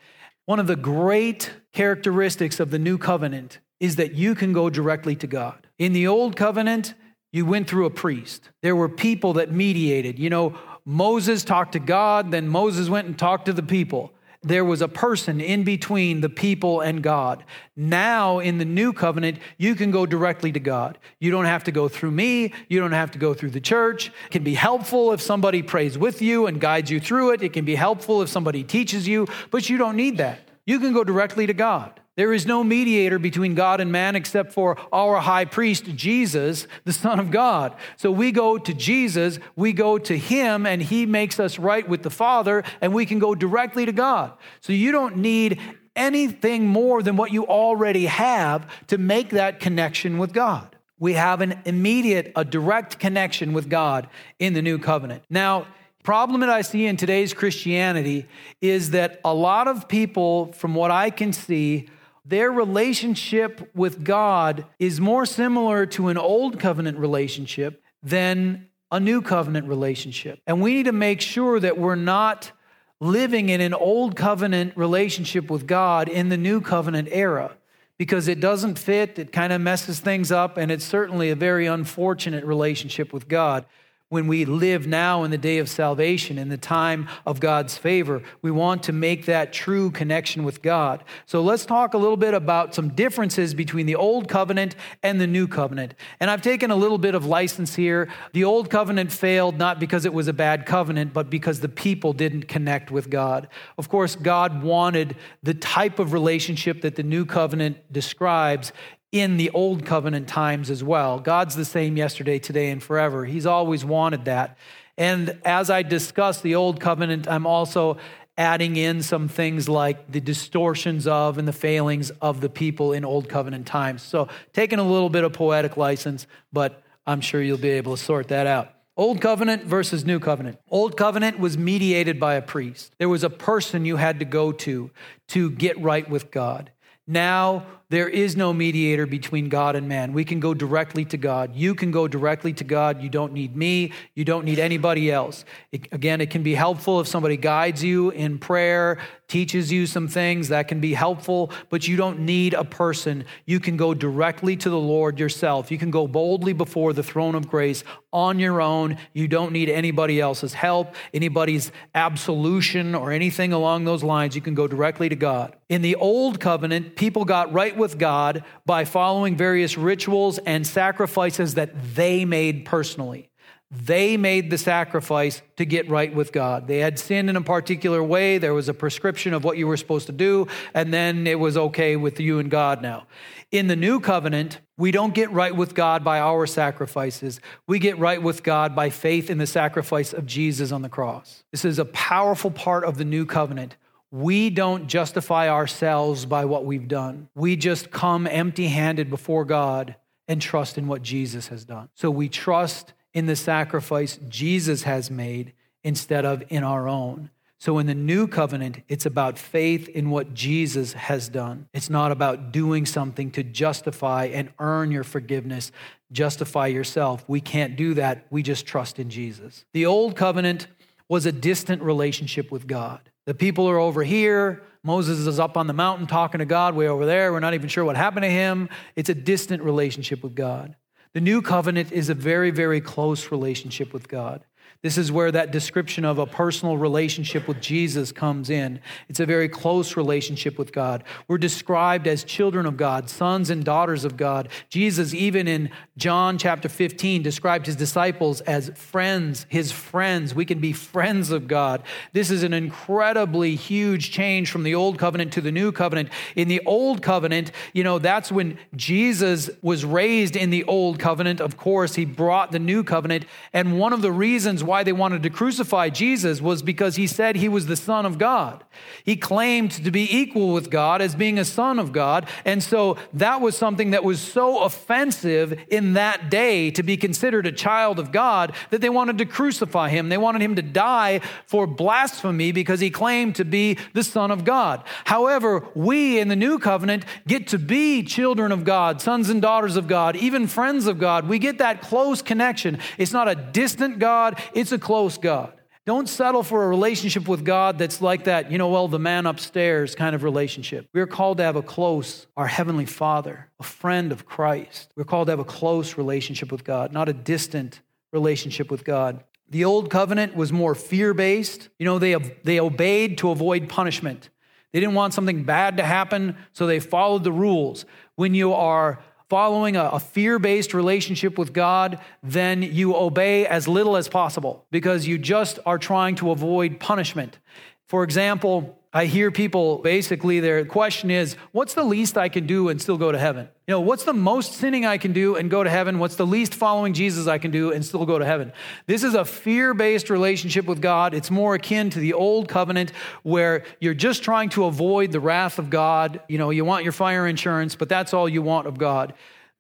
One 0.45 0.59
of 0.59 0.67
the 0.67 0.75
great 0.75 1.53
characteristics 1.71 2.59
of 2.59 2.69
the 2.69 2.79
new 2.79 2.97
covenant 2.97 3.59
is 3.79 3.95
that 3.95 4.15
you 4.15 4.35
can 4.35 4.51
go 4.51 4.69
directly 4.69 5.15
to 5.15 5.27
God. 5.27 5.67
In 5.79 5.93
the 5.93 6.05
old 6.05 6.35
covenant, 6.35 6.95
you 7.31 7.45
went 7.45 7.69
through 7.69 7.85
a 7.85 7.91
priest. 7.91 8.49
There 8.61 8.75
were 8.75 8.89
people 8.89 9.31
that 9.33 9.53
mediated. 9.53 10.19
You 10.19 10.29
know, 10.29 10.57
Moses 10.83 11.45
talked 11.45 11.71
to 11.71 11.79
God, 11.79 12.31
then 12.31 12.49
Moses 12.49 12.89
went 12.89 13.07
and 13.07 13.17
talked 13.17 13.45
to 13.45 13.53
the 13.53 13.63
people. 13.63 14.11
There 14.47 14.63
was 14.63 14.81
a 14.81 14.87
person 14.87 15.41
in 15.41 15.63
between 15.63 16.21
the 16.21 16.29
people 16.29 16.79
and 16.79 17.03
God. 17.03 17.43
Now, 17.75 18.39
in 18.39 18.59
the 18.59 18.65
new 18.65 18.93
covenant, 18.93 19.39
you 19.57 19.75
can 19.75 19.91
go 19.91 20.05
directly 20.05 20.53
to 20.53 20.59
God. 20.59 20.97
You 21.19 21.31
don't 21.31 21.45
have 21.45 21.65
to 21.65 21.71
go 21.71 21.89
through 21.89 22.11
me. 22.11 22.53
You 22.69 22.79
don't 22.79 22.93
have 22.93 23.11
to 23.11 23.19
go 23.19 23.33
through 23.33 23.51
the 23.51 23.59
church. 23.59 24.07
It 24.07 24.31
can 24.31 24.43
be 24.43 24.53
helpful 24.53 25.11
if 25.11 25.21
somebody 25.21 25.61
prays 25.61 25.97
with 25.97 26.21
you 26.21 26.47
and 26.47 26.61
guides 26.61 26.89
you 26.89 27.01
through 27.01 27.31
it. 27.31 27.43
It 27.43 27.51
can 27.51 27.65
be 27.65 27.75
helpful 27.75 28.21
if 28.21 28.29
somebody 28.29 28.63
teaches 28.63 29.05
you, 29.05 29.27
but 29.51 29.69
you 29.69 29.77
don't 29.77 29.97
need 29.97 30.17
that. 30.17 30.39
You 30.65 30.79
can 30.79 30.93
go 30.93 31.03
directly 31.03 31.45
to 31.47 31.53
God. 31.53 31.99
There 32.17 32.33
is 32.33 32.47
no 32.47 32.63
mediator 32.63 33.19
between 33.19 33.53
God 33.53 33.79
and 33.79 33.91
man 33.91 34.15
except 34.15 34.51
for 34.51 34.75
our 34.91 35.19
high 35.19 35.45
priest, 35.45 35.85
Jesus, 35.95 36.67
the 36.83 36.91
Son 36.91 37.19
of 37.19 37.29
God. 37.29 37.75
So 37.95 38.11
we 38.11 38.31
go 38.31 38.57
to 38.57 38.73
Jesus, 38.73 39.37
we 39.55 39.71
go 39.71 39.99
to 39.99 40.17
him, 40.17 40.65
and 40.65 40.81
he 40.81 41.05
makes 41.05 41.39
us 41.39 41.59
right 41.59 41.87
with 41.87 42.01
the 42.01 42.09
Father, 42.09 42.63
and 42.81 42.91
we 42.91 43.05
can 43.05 43.19
go 43.19 43.35
directly 43.35 43.85
to 43.85 43.91
God. 43.91 44.33
So 44.61 44.73
you 44.73 44.91
don't 44.91 45.17
need 45.17 45.61
anything 45.95 46.67
more 46.67 47.03
than 47.03 47.17
what 47.17 47.31
you 47.31 47.45
already 47.45 48.07
have 48.07 48.67
to 48.87 48.97
make 48.97 49.29
that 49.29 49.59
connection 49.59 50.17
with 50.17 50.33
God. 50.33 50.75
We 50.97 51.13
have 51.13 51.41
an 51.41 51.61
immediate, 51.65 52.31
a 52.35 52.43
direct 52.43 52.97
connection 52.97 53.53
with 53.53 53.69
God 53.69 54.09
in 54.39 54.53
the 54.53 54.63
new 54.63 54.79
covenant. 54.79 55.21
Now, 55.29 55.67
problem 56.01 56.41
that 56.41 56.49
I 56.49 56.61
see 56.61 56.87
in 56.87 56.97
today's 56.97 57.31
Christianity 57.35 58.25
is 58.59 58.89
that 58.91 59.21
a 59.23 59.35
lot 59.35 59.67
of 59.67 59.87
people, 59.87 60.51
from 60.53 60.73
what 60.73 60.89
I 60.89 61.11
can 61.11 61.31
see, 61.31 61.89
their 62.27 62.51
relationship 62.51 63.71
with 63.73 64.03
God 64.03 64.65
is 64.79 64.99
more 64.99 65.25
similar 65.25 65.85
to 65.85 66.09
an 66.09 66.17
old 66.17 66.59
covenant 66.59 66.97
relationship 66.97 67.81
than 68.03 68.67
a 68.91 68.99
new 68.99 69.21
covenant 69.21 69.67
relationship. 69.67 70.39
And 70.45 70.61
we 70.61 70.73
need 70.73 70.85
to 70.87 70.91
make 70.91 71.21
sure 71.21 71.57
that 71.59 71.77
we're 71.77 71.95
not 71.95 72.51
living 72.99 73.47
in 73.47 73.61
an 73.61 73.73
old 73.73 74.17
covenant 74.17 74.75
relationship 74.75 75.49
with 75.49 75.67
God 75.67 76.09
in 76.09 76.27
the 76.27 76.37
new 76.37 76.59
covenant 76.59 77.07
era 77.11 77.55
because 77.97 78.27
it 78.27 78.41
doesn't 78.41 78.77
fit, 78.77 79.17
it 79.17 79.31
kind 79.31 79.53
of 79.53 79.61
messes 79.61 80.01
things 80.01 80.31
up, 80.31 80.57
and 80.57 80.69
it's 80.69 80.85
certainly 80.85 81.29
a 81.29 81.35
very 81.35 81.65
unfortunate 81.65 82.43
relationship 82.43 83.13
with 83.13 83.27
God 83.27 83.65
when 84.09 84.27
we 84.27 84.45
live 84.45 84.87
now 84.87 85.23
in 85.23 85.31
the 85.31 85.37
day 85.37 85.57
of 85.57 85.69
salvation, 85.69 86.37
in 86.37 86.47
the 86.47 86.57
time 86.57 87.09
of 87.25 87.41
God's 87.41 87.77
favor. 87.77 88.23
We 88.41 88.51
want 88.51 88.83
to 88.83 88.93
make 88.93 89.25
that 89.25 89.51
true 89.51 89.91
connection 89.91 90.45
with 90.45 90.61
God. 90.61 91.03
So 91.25 91.41
let's 91.41 91.65
talk 91.65 91.93
a 91.93 91.97
little 91.97 92.15
bit 92.15 92.33
about 92.33 92.73
some 92.73 92.89
differences 92.89 93.53
between 93.53 93.85
the 93.85 93.95
old 93.95 94.29
covenant 94.29 94.75
and 95.03 95.19
the 95.19 95.27
new 95.27 95.45
covenant. 95.45 95.93
And 96.21 96.31
I've 96.31 96.41
taken 96.41 96.71
a 96.71 96.75
little 96.75 96.97
bit 96.97 97.15
of 97.15 97.25
license 97.25 97.75
here. 97.75 98.07
The 98.31 98.45
old 98.45 98.69
covenant 98.69 99.11
failed 99.11 99.57
not 99.57 99.77
because 99.77 100.05
it 100.05 100.13
was 100.13 100.29
a 100.29 100.33
bad 100.33 100.65
covenant, 100.65 101.13
but 101.13 101.29
because 101.29 101.59
the 101.59 101.69
people 101.69 102.13
didn't 102.13 102.47
connect 102.47 102.89
with 102.91 103.09
God. 103.09 103.49
Of 103.77 103.89
course, 103.89 104.15
God 104.15 104.63
wanted 104.63 105.17
the 105.43 105.53
type 105.53 105.99
of 105.99 106.13
relationship 106.13 106.81
that 106.81 106.95
the 106.95 107.03
new 107.03 107.25
covenant 107.25 107.91
describes 107.91 108.71
in 109.11 109.37
the 109.37 109.49
old 109.51 109.85
covenant 109.85 110.27
times 110.27 110.69
as 110.69 110.83
well. 110.83 111.19
God's 111.19 111.55
the 111.55 111.65
same 111.65 111.97
yesterday, 111.97 112.39
today, 112.39 112.69
and 112.69 112.83
forever. 112.83 113.25
He's 113.25 113.45
always 113.45 113.85
wanted 113.85 114.25
that. 114.25 114.57
And 114.97 115.39
as 115.45 115.69
I 115.69 115.83
discuss 115.83 116.41
the 116.41 116.55
old 116.55 116.79
covenant, 116.79 117.27
I'm 117.27 117.45
also 117.45 117.97
adding 118.37 118.75
in 118.75 119.01
some 119.01 119.27
things 119.27 119.67
like 119.67 120.11
the 120.11 120.19
distortions 120.19 121.07
of 121.07 121.37
and 121.37 121.47
the 121.47 121.53
failings 121.53 122.11
of 122.21 122.41
the 122.41 122.49
people 122.49 122.93
in 122.93 123.03
old 123.03 123.29
covenant 123.29 123.65
times. 123.65 124.03
So, 124.03 124.27
taking 124.53 124.79
a 124.79 124.83
little 124.83 125.09
bit 125.09 125.23
of 125.23 125.33
poetic 125.33 125.77
license, 125.77 126.27
but 126.53 126.83
I'm 127.05 127.21
sure 127.21 127.41
you'll 127.41 127.57
be 127.57 127.69
able 127.69 127.95
to 127.95 128.03
sort 128.03 128.27
that 128.27 128.45
out. 128.45 128.73
Old 128.95 129.21
covenant 129.21 129.63
versus 129.63 130.05
new 130.05 130.19
covenant. 130.19 130.59
Old 130.69 130.97
covenant 130.97 131.39
was 131.39 131.57
mediated 131.57 132.19
by 132.19 132.33
a 132.33 132.41
priest. 132.41 132.93
There 132.97 133.09
was 133.09 133.23
a 133.23 133.29
person 133.29 133.85
you 133.85 133.97
had 133.97 134.19
to 134.19 134.25
go 134.25 134.51
to 134.51 134.89
to 135.29 135.51
get 135.51 135.79
right 135.79 136.07
with 136.09 136.31
God. 136.31 136.71
Now 137.05 137.65
there 137.89 138.09
is 138.09 138.35
no 138.35 138.51
mediator 138.51 139.05
between 139.05 139.47
God 139.47 139.77
and 139.77 139.87
man. 139.87 140.11
We 140.11 140.25
can 140.25 140.41
go 140.41 140.53
directly 140.53 141.05
to 141.05 141.17
God. 141.17 141.55
You 141.55 141.73
can 141.73 141.89
go 141.89 142.07
directly 142.07 142.51
to 142.53 142.65
God. 142.65 143.01
You 143.01 143.07
don't 143.07 143.31
need 143.31 143.55
me. 143.55 143.93
You 144.13 144.25
don't 144.25 144.43
need 144.43 144.59
anybody 144.59 145.09
else. 145.09 145.45
It, 145.71 145.87
again, 145.93 146.19
it 146.19 146.29
can 146.29 146.43
be 146.43 146.53
helpful 146.53 146.99
if 146.99 147.07
somebody 147.07 147.37
guides 147.37 147.81
you 147.81 148.09
in 148.09 148.39
prayer, 148.39 148.97
teaches 149.29 149.71
you 149.71 149.85
some 149.85 150.07
things 150.07 150.49
that 150.49 150.67
can 150.67 150.79
be 150.79 150.93
helpful, 150.93 151.51
but 151.69 151.87
you 151.87 151.95
don't 151.95 152.19
need 152.19 152.53
a 152.53 152.63
person. 152.63 153.23
You 153.45 153.59
can 153.59 153.77
go 153.77 153.93
directly 153.93 154.57
to 154.57 154.69
the 154.69 154.79
Lord 154.79 155.19
yourself. 155.19 155.71
You 155.71 155.77
can 155.77 155.91
go 155.91 156.07
boldly 156.07 156.53
before 156.53 156.91
the 156.93 157.03
throne 157.03 157.35
of 157.35 157.49
grace 157.49 157.83
on 158.11 158.39
your 158.39 158.61
own. 158.61 158.97
You 159.13 159.27
don't 159.27 159.51
need 159.51 159.69
anybody 159.69 160.19
else's 160.19 160.53
help, 160.53 160.95
anybody's 161.13 161.71
absolution, 161.93 162.95
or 162.95 163.11
anything 163.11 163.53
along 163.53 163.85
those 163.85 164.03
lines. 164.03 164.35
You 164.35 164.41
can 164.41 164.55
go 164.55 164.67
directly 164.67 165.09
to 165.09 165.15
God. 165.15 165.55
In 165.69 165.81
the 165.81 165.95
old 165.95 166.39
covenant, 166.39 166.95
people 166.95 167.25
got 167.25 167.51
right 167.51 167.76
with 167.77 167.97
God 167.97 168.43
by 168.65 168.85
following 168.85 169.37
various 169.37 169.77
rituals 169.77 170.37
and 170.39 170.65
sacrifices 170.65 171.55
that 171.55 171.95
they 171.95 172.25
made 172.25 172.65
personally. 172.65 173.29
They 173.69 174.15
made 174.15 174.49
the 174.49 174.57
sacrifice 174.57 175.41
to 175.57 175.65
get 175.65 175.89
right 175.89 176.13
with 176.13 176.31
God. 176.31 176.67
They 176.67 176.79
had 176.79 176.97
sinned 176.97 177.29
in 177.29 177.35
a 177.35 177.41
particular 177.41 178.01
way. 178.01 178.37
There 178.37 178.53
was 178.53 178.69
a 178.69 178.73
prescription 178.73 179.33
of 179.33 179.43
what 179.43 179.57
you 179.57 179.67
were 179.67 179.75
supposed 179.75 180.05
to 180.05 180.13
do, 180.13 180.47
and 180.73 180.93
then 180.93 181.27
it 181.27 181.37
was 181.37 181.57
okay 181.57 181.97
with 181.97 182.17
you 182.19 182.39
and 182.39 182.49
God 182.49 182.81
now. 182.81 183.07
In 183.51 183.67
the 183.67 183.75
new 183.75 183.99
covenant, 183.99 184.61
we 184.77 184.91
don't 184.91 185.13
get 185.13 185.31
right 185.31 185.53
with 185.53 185.73
God 185.73 186.03
by 186.03 186.19
our 186.19 186.47
sacrifices. 186.47 187.41
We 187.65 187.79
get 187.79 187.97
right 187.97 188.21
with 188.21 188.41
God 188.41 188.73
by 188.73 188.89
faith 188.89 189.29
in 189.29 189.37
the 189.37 189.47
sacrifice 189.47 190.13
of 190.13 190.25
Jesus 190.25 190.71
on 190.71 190.81
the 190.81 190.89
cross. 190.89 191.43
This 191.51 191.65
is 191.65 191.77
a 191.77 191.85
powerful 191.85 192.51
part 192.51 192.85
of 192.85 192.97
the 192.97 193.05
new 193.05 193.25
covenant. 193.25 193.75
We 194.11 194.49
don't 194.49 194.87
justify 194.87 195.49
ourselves 195.49 196.25
by 196.25 196.45
what 196.45 196.65
we've 196.65 196.87
done. 196.87 197.29
We 197.35 197.55
just 197.55 197.91
come 197.91 198.25
empty 198.25 198.67
handed 198.67 199.09
before 199.09 199.45
God 199.45 199.95
and 200.27 200.41
trust 200.41 200.77
in 200.77 200.87
what 200.87 201.01
Jesus 201.01 201.47
has 201.47 201.65
done. 201.65 201.89
So 201.93 202.09
we 202.09 202.29
trust 202.29 202.93
in 203.13 203.25
the 203.25 203.35
sacrifice 203.35 204.19
Jesus 204.29 204.83
has 204.83 205.09
made 205.09 205.53
instead 205.83 206.25
of 206.25 206.43
in 206.49 206.63
our 206.63 206.87
own. 206.87 207.29
So 207.59 207.79
in 207.79 207.87
the 207.87 207.95
new 207.95 208.27
covenant, 208.27 208.83
it's 208.87 209.05
about 209.07 209.39
faith 209.39 209.89
in 209.89 210.11
what 210.11 210.33
Jesus 210.35 210.93
has 210.93 211.27
done. 211.27 211.67
It's 211.73 211.89
not 211.89 212.11
about 212.11 212.51
doing 212.51 212.85
something 212.85 213.31
to 213.31 213.43
justify 213.43 214.25
and 214.25 214.49
earn 214.59 214.91
your 214.91 215.03
forgiveness, 215.03 215.71
justify 216.11 216.67
yourself. 216.67 217.25
We 217.27 217.41
can't 217.41 217.75
do 217.75 217.95
that. 217.95 218.27
We 218.29 218.43
just 218.43 218.67
trust 218.67 218.99
in 218.99 219.09
Jesus. 219.09 219.65
The 219.73 219.87
old 219.87 220.15
covenant 220.15 220.67
was 221.09 221.25
a 221.25 221.31
distant 221.31 221.81
relationship 221.81 222.51
with 222.51 222.67
God. 222.67 223.09
The 223.27 223.33
people 223.33 223.69
are 223.69 223.77
over 223.77 224.05
here. 224.05 224.63
Moses 224.83 225.27
is 225.27 225.37
up 225.37 225.57
on 225.57 225.67
the 225.67 225.73
mountain 225.73 226.07
talking 226.07 226.39
to 226.39 226.45
God 226.45 226.75
way 226.75 226.87
over 226.87 227.05
there. 227.05 227.33
We're 227.33 227.41
not 227.41 227.53
even 227.53 227.67
sure 227.67 227.83
what 227.83 227.97
happened 227.97 228.23
to 228.23 228.29
him. 228.29 228.69
It's 228.95 229.09
a 229.09 229.13
distant 229.13 229.61
relationship 229.63 230.23
with 230.23 230.33
God. 230.33 230.77
The 231.11 231.19
new 231.19 231.41
covenant 231.41 231.91
is 231.91 232.07
a 232.07 232.13
very, 232.13 232.51
very 232.51 232.79
close 232.79 233.29
relationship 233.29 233.91
with 233.91 234.07
God. 234.07 234.45
This 234.81 234.97
is 234.97 235.11
where 235.11 235.31
that 235.31 235.51
description 235.51 236.05
of 236.05 236.19
a 236.19 236.25
personal 236.25 236.77
relationship 236.77 237.47
with 237.47 237.59
Jesus 237.59 238.11
comes 238.11 238.49
in. 238.49 238.79
It's 239.09 239.19
a 239.19 239.25
very 239.25 239.49
close 239.49 239.97
relationship 239.97 240.57
with 240.57 240.71
God. 240.71 241.03
We're 241.27 241.39
described 241.39 242.07
as 242.07 242.23
children 242.23 242.65
of 242.65 242.77
God, 242.77 243.09
sons 243.09 243.49
and 243.49 243.65
daughters 243.65 244.05
of 244.05 244.17
God. 244.17 244.49
Jesus, 244.69 245.13
even 245.13 245.47
in 245.47 245.71
John 245.97 246.37
chapter 246.37 246.69
15, 246.69 247.23
described 247.23 247.65
his 247.65 247.75
disciples 247.75 248.41
as 248.41 248.69
friends, 248.75 249.47
his 249.49 249.71
friends. 249.71 250.35
We 250.35 250.45
can 250.45 250.59
be 250.59 250.73
friends 250.73 251.31
of 251.31 251.47
God. 251.47 251.81
This 252.13 252.29
is 252.29 252.43
an 252.43 252.53
incredibly 252.53 253.55
huge 253.55 254.11
change 254.11 254.51
from 254.51 254.63
the 254.63 254.75
old 254.75 254.99
covenant 254.99 255.33
to 255.33 255.41
the 255.41 255.51
new 255.51 255.71
covenant. 255.71 256.09
In 256.35 256.47
the 256.47 256.61
old 256.65 257.01
covenant, 257.01 257.51
you 257.73 257.83
know, 257.83 257.97
that's 257.97 258.31
when 258.31 258.59
Jesus 258.75 259.49
was 259.61 259.83
raised 259.83 260.35
in 260.35 260.51
the 260.51 260.63
old 260.65 260.99
covenant. 260.99 261.41
Of 261.41 261.57
course, 261.57 261.95
he 261.95 262.05
brought 262.05 262.51
the 262.51 262.59
new 262.59 262.83
covenant. 262.83 263.25
And 263.53 263.79
one 263.79 263.93
of 263.93 264.03
the 264.03 264.11
reasons 264.11 264.63
why 264.67 264.83
they 264.83 264.93
wanted 264.93 265.23
to 265.23 265.29
crucify 265.29 265.89
Jesus 265.89 266.41
was 266.41 266.61
because 266.61 266.95
he 266.95 267.07
said 267.07 267.35
he 267.35 267.49
was 267.49 267.65
the 267.65 267.75
Son 267.75 268.05
of 268.05 268.17
God. 268.17 268.63
He 269.03 269.15
claimed 269.15 269.71
to 269.71 269.89
be 269.89 270.07
equal 270.15 270.53
with 270.53 270.69
God 270.69 271.01
as 271.01 271.15
being 271.15 271.39
a 271.39 271.45
Son 271.45 271.79
of 271.79 271.91
God. 271.91 272.27
And 272.45 272.61
so 272.61 272.97
that 273.13 273.41
was 273.41 273.57
something 273.57 273.91
that 273.91 274.03
was 274.03 274.19
so 274.21 274.63
offensive 274.63 275.59
in 275.69 275.93
that 275.93 276.29
day 276.29 276.69
to 276.71 276.83
be 276.83 276.97
considered 276.97 277.47
a 277.47 277.51
child 277.51 277.97
of 277.97 278.11
God 278.11 278.53
that 278.69 278.81
they 278.81 278.89
wanted 278.89 279.17
to 279.17 279.25
crucify 279.25 279.89
him. 279.89 280.09
They 280.09 280.17
wanted 280.17 280.41
him 280.41 280.55
to 280.55 280.61
die 280.61 281.21
for 281.45 281.65
blasphemy 281.65 282.51
because 282.51 282.79
he 282.79 282.89
claimed 282.89 283.35
to 283.35 283.45
be 283.45 283.77
the 283.93 284.03
Son 284.03 284.29
of 284.29 284.43
God. 284.43 284.83
However, 285.05 285.65
we 285.73 286.19
in 286.19 286.27
the 286.27 286.35
new 286.35 286.59
covenant 286.59 287.05
get 287.25 287.47
to 287.47 287.57
be 287.57 288.03
children 288.03 288.51
of 288.51 288.63
God, 288.63 289.01
sons 289.01 289.29
and 289.29 289.41
daughters 289.41 289.77
of 289.77 289.87
God, 289.87 290.15
even 290.15 290.47
friends 290.47 290.87
of 290.87 290.99
God. 290.99 291.27
We 291.27 291.39
get 291.39 291.57
that 291.59 291.81
close 291.81 292.21
connection. 292.21 292.79
It's 292.97 293.13
not 293.13 293.27
a 293.27 293.35
distant 293.35 293.99
God, 293.99 294.41
it's 294.57 294.71
a 294.71 294.79
close 294.79 295.19
God. 295.19 295.53
Don't 295.85 296.09
settle 296.09 296.41
for 296.41 296.65
a 296.65 296.67
relationship 296.67 297.27
with 297.27 297.45
God 297.45 297.77
that's 297.77 298.01
like 298.01 298.23
that, 298.23 298.51
you 298.51 298.57
know, 298.57 298.69
well, 298.69 298.87
the 298.87 298.99
man 298.99 299.25
upstairs 299.27 299.93
kind 299.93 300.15
of 300.15 300.23
relationship. 300.23 300.89
We're 300.93 301.07
called 301.07 301.37
to 301.37 301.43
have 301.43 301.55
a 301.55 301.61
close, 301.61 302.25
our 302.35 302.47
Heavenly 302.47 302.87
Father, 302.87 303.49
a 303.59 303.63
friend 303.63 304.11
of 304.11 304.25
Christ. 304.25 304.91
We're 304.97 305.05
called 305.05 305.27
to 305.27 305.31
have 305.31 305.39
a 305.39 305.45
close 305.45 305.95
relationship 305.95 306.51
with 306.51 306.63
God, 306.63 306.91
not 306.91 307.07
a 307.07 307.13
distant 307.13 307.81
relationship 308.11 308.71
with 308.71 308.83
God. 308.83 309.23
The 309.49 309.63
old 309.63 309.91
covenant 309.91 310.35
was 310.35 310.51
more 310.51 310.73
fear 310.73 311.13
based. 311.13 311.69
You 311.77 311.85
know, 311.85 311.99
they, 311.99 312.15
they 312.43 312.59
obeyed 312.59 313.19
to 313.19 313.29
avoid 313.29 313.69
punishment. 313.69 314.29
They 314.73 314.79
didn't 314.79 314.95
want 314.95 315.13
something 315.13 315.43
bad 315.43 315.77
to 315.77 315.83
happen, 315.83 316.35
so 316.51 316.65
they 316.65 316.79
followed 316.79 317.23
the 317.23 317.31
rules. 317.31 317.85
When 318.15 318.33
you 318.33 318.53
are 318.53 318.99
following 319.29 319.75
a, 319.75 319.85
a 319.85 319.99
fear 319.99 320.39
based 320.39 320.73
relationship 320.73 321.37
with 321.37 321.53
God, 321.53 321.99
then 322.23 322.61
you 322.61 322.95
obey 322.95 323.45
as 323.45 323.67
little 323.67 323.97
as 323.97 324.07
possible 324.07 324.65
because 324.71 325.07
you 325.07 325.17
just 325.17 325.59
are 325.65 325.77
trying 325.77 326.15
to 326.15 326.31
avoid 326.31 326.79
punishment. 326.79 327.39
For 327.87 328.03
example, 328.03 328.79
I 328.97 329.05
hear 329.05 329.29
people 329.29 329.77
basically 329.77 330.39
their 330.39 330.65
question 330.65 331.11
is, 331.11 331.35
what's 331.51 331.75
the 331.75 331.83
least 331.83 332.17
I 332.17 332.29
can 332.29 332.47
do 332.47 332.69
and 332.69 332.81
still 332.81 332.97
go 332.97 333.11
to 333.11 333.19
heaven? 333.19 333.47
You 333.67 333.73
know, 333.73 333.79
what's 333.79 334.05
the 334.05 334.13
most 334.13 334.53
sinning 334.53 334.87
I 334.87 334.97
can 334.97 335.13
do 335.13 335.35
and 335.35 335.51
go 335.51 335.63
to 335.63 335.69
heaven? 335.69 335.99
What's 335.99 336.15
the 336.15 336.25
least 336.25 336.55
following 336.55 336.95
Jesus 336.95 337.27
I 337.27 337.37
can 337.37 337.51
do 337.51 337.71
and 337.71 337.85
still 337.85 338.07
go 338.07 338.17
to 338.17 338.25
heaven? 338.25 338.51
This 338.87 339.03
is 339.03 339.13
a 339.13 339.23
fear 339.23 339.75
based 339.75 340.09
relationship 340.09 340.65
with 340.65 340.81
God. 340.81 341.13
It's 341.13 341.29
more 341.29 341.53
akin 341.53 341.91
to 341.91 341.99
the 341.99 342.13
old 342.13 342.49
covenant 342.49 342.91
where 343.21 343.65
you're 343.79 343.93
just 343.93 344.23
trying 344.23 344.49
to 344.49 344.65
avoid 344.65 345.11
the 345.11 345.19
wrath 345.19 345.59
of 345.59 345.69
God. 345.69 346.19
You 346.27 346.39
know, 346.39 346.49
you 346.49 346.65
want 346.65 346.83
your 346.83 346.91
fire 346.91 347.27
insurance, 347.27 347.75
but 347.75 347.89
that's 347.89 348.15
all 348.15 348.27
you 348.27 348.41
want 348.41 348.65
of 348.65 348.79
God. 348.79 349.13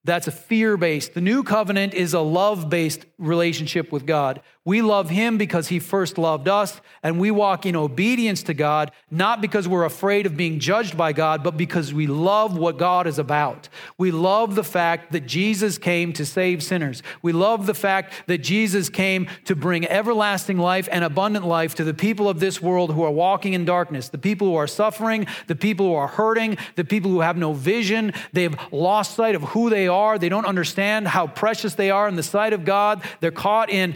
That's 0.03 0.25
a 0.25 0.31
fear 0.31 0.77
based. 0.77 1.13
The 1.13 1.21
new 1.21 1.43
covenant 1.43 1.93
is 1.93 2.15
a 2.15 2.21
love 2.21 2.69
based 2.69 3.05
relationship 3.19 3.91
with 3.91 4.07
God. 4.07 4.41
We 4.67 4.81
love 4.81 5.09
Him 5.09 5.37
because 5.37 5.69
He 5.69 5.79
first 5.79 6.17
loved 6.17 6.49
us, 6.49 6.81
and 7.01 7.21
we 7.21 7.31
walk 7.31 7.65
in 7.65 7.73
obedience 7.73 8.43
to 8.43 8.53
God, 8.53 8.91
not 9.09 9.39
because 9.39 9.65
we're 9.65 9.85
afraid 9.85 10.25
of 10.25 10.35
being 10.35 10.59
judged 10.59 10.97
by 10.97 11.13
God, 11.13 11.41
but 11.41 11.55
because 11.55 11.93
we 11.93 12.05
love 12.05 12.57
what 12.57 12.77
God 12.77 13.07
is 13.07 13.17
about. 13.17 13.69
We 13.97 14.11
love 14.11 14.55
the 14.55 14.65
fact 14.65 15.13
that 15.13 15.25
Jesus 15.25 15.77
came 15.77 16.11
to 16.11 16.25
save 16.25 16.61
sinners. 16.61 17.01
We 17.21 17.31
love 17.31 17.65
the 17.65 17.73
fact 17.73 18.11
that 18.27 18.39
Jesus 18.39 18.89
came 18.89 19.29
to 19.45 19.55
bring 19.55 19.87
everlasting 19.87 20.57
life 20.57 20.89
and 20.91 21.05
abundant 21.05 21.45
life 21.45 21.73
to 21.75 21.85
the 21.85 21.93
people 21.93 22.27
of 22.27 22.41
this 22.41 22.61
world 22.61 22.91
who 22.91 23.03
are 23.03 23.11
walking 23.11 23.53
in 23.53 23.63
darkness, 23.63 24.09
the 24.09 24.17
people 24.17 24.49
who 24.49 24.55
are 24.55 24.67
suffering, 24.67 25.27
the 25.47 25.55
people 25.55 25.85
who 25.85 25.93
are 25.93 26.09
hurting, 26.09 26.57
the 26.75 26.83
people 26.83 27.09
who 27.09 27.21
have 27.21 27.37
no 27.37 27.53
vision. 27.53 28.11
They've 28.33 28.57
lost 28.73 29.15
sight 29.15 29.35
of 29.35 29.43
who 29.43 29.69
they 29.69 29.87
are. 29.87 30.19
They 30.19 30.27
don't 30.27 30.45
understand 30.45 31.07
how 31.07 31.27
precious 31.27 31.75
they 31.75 31.89
are 31.89 32.09
in 32.09 32.17
the 32.17 32.21
sight 32.21 32.51
of 32.51 32.65
God. 32.65 33.01
They're 33.21 33.31
caught 33.31 33.69
in 33.69 33.95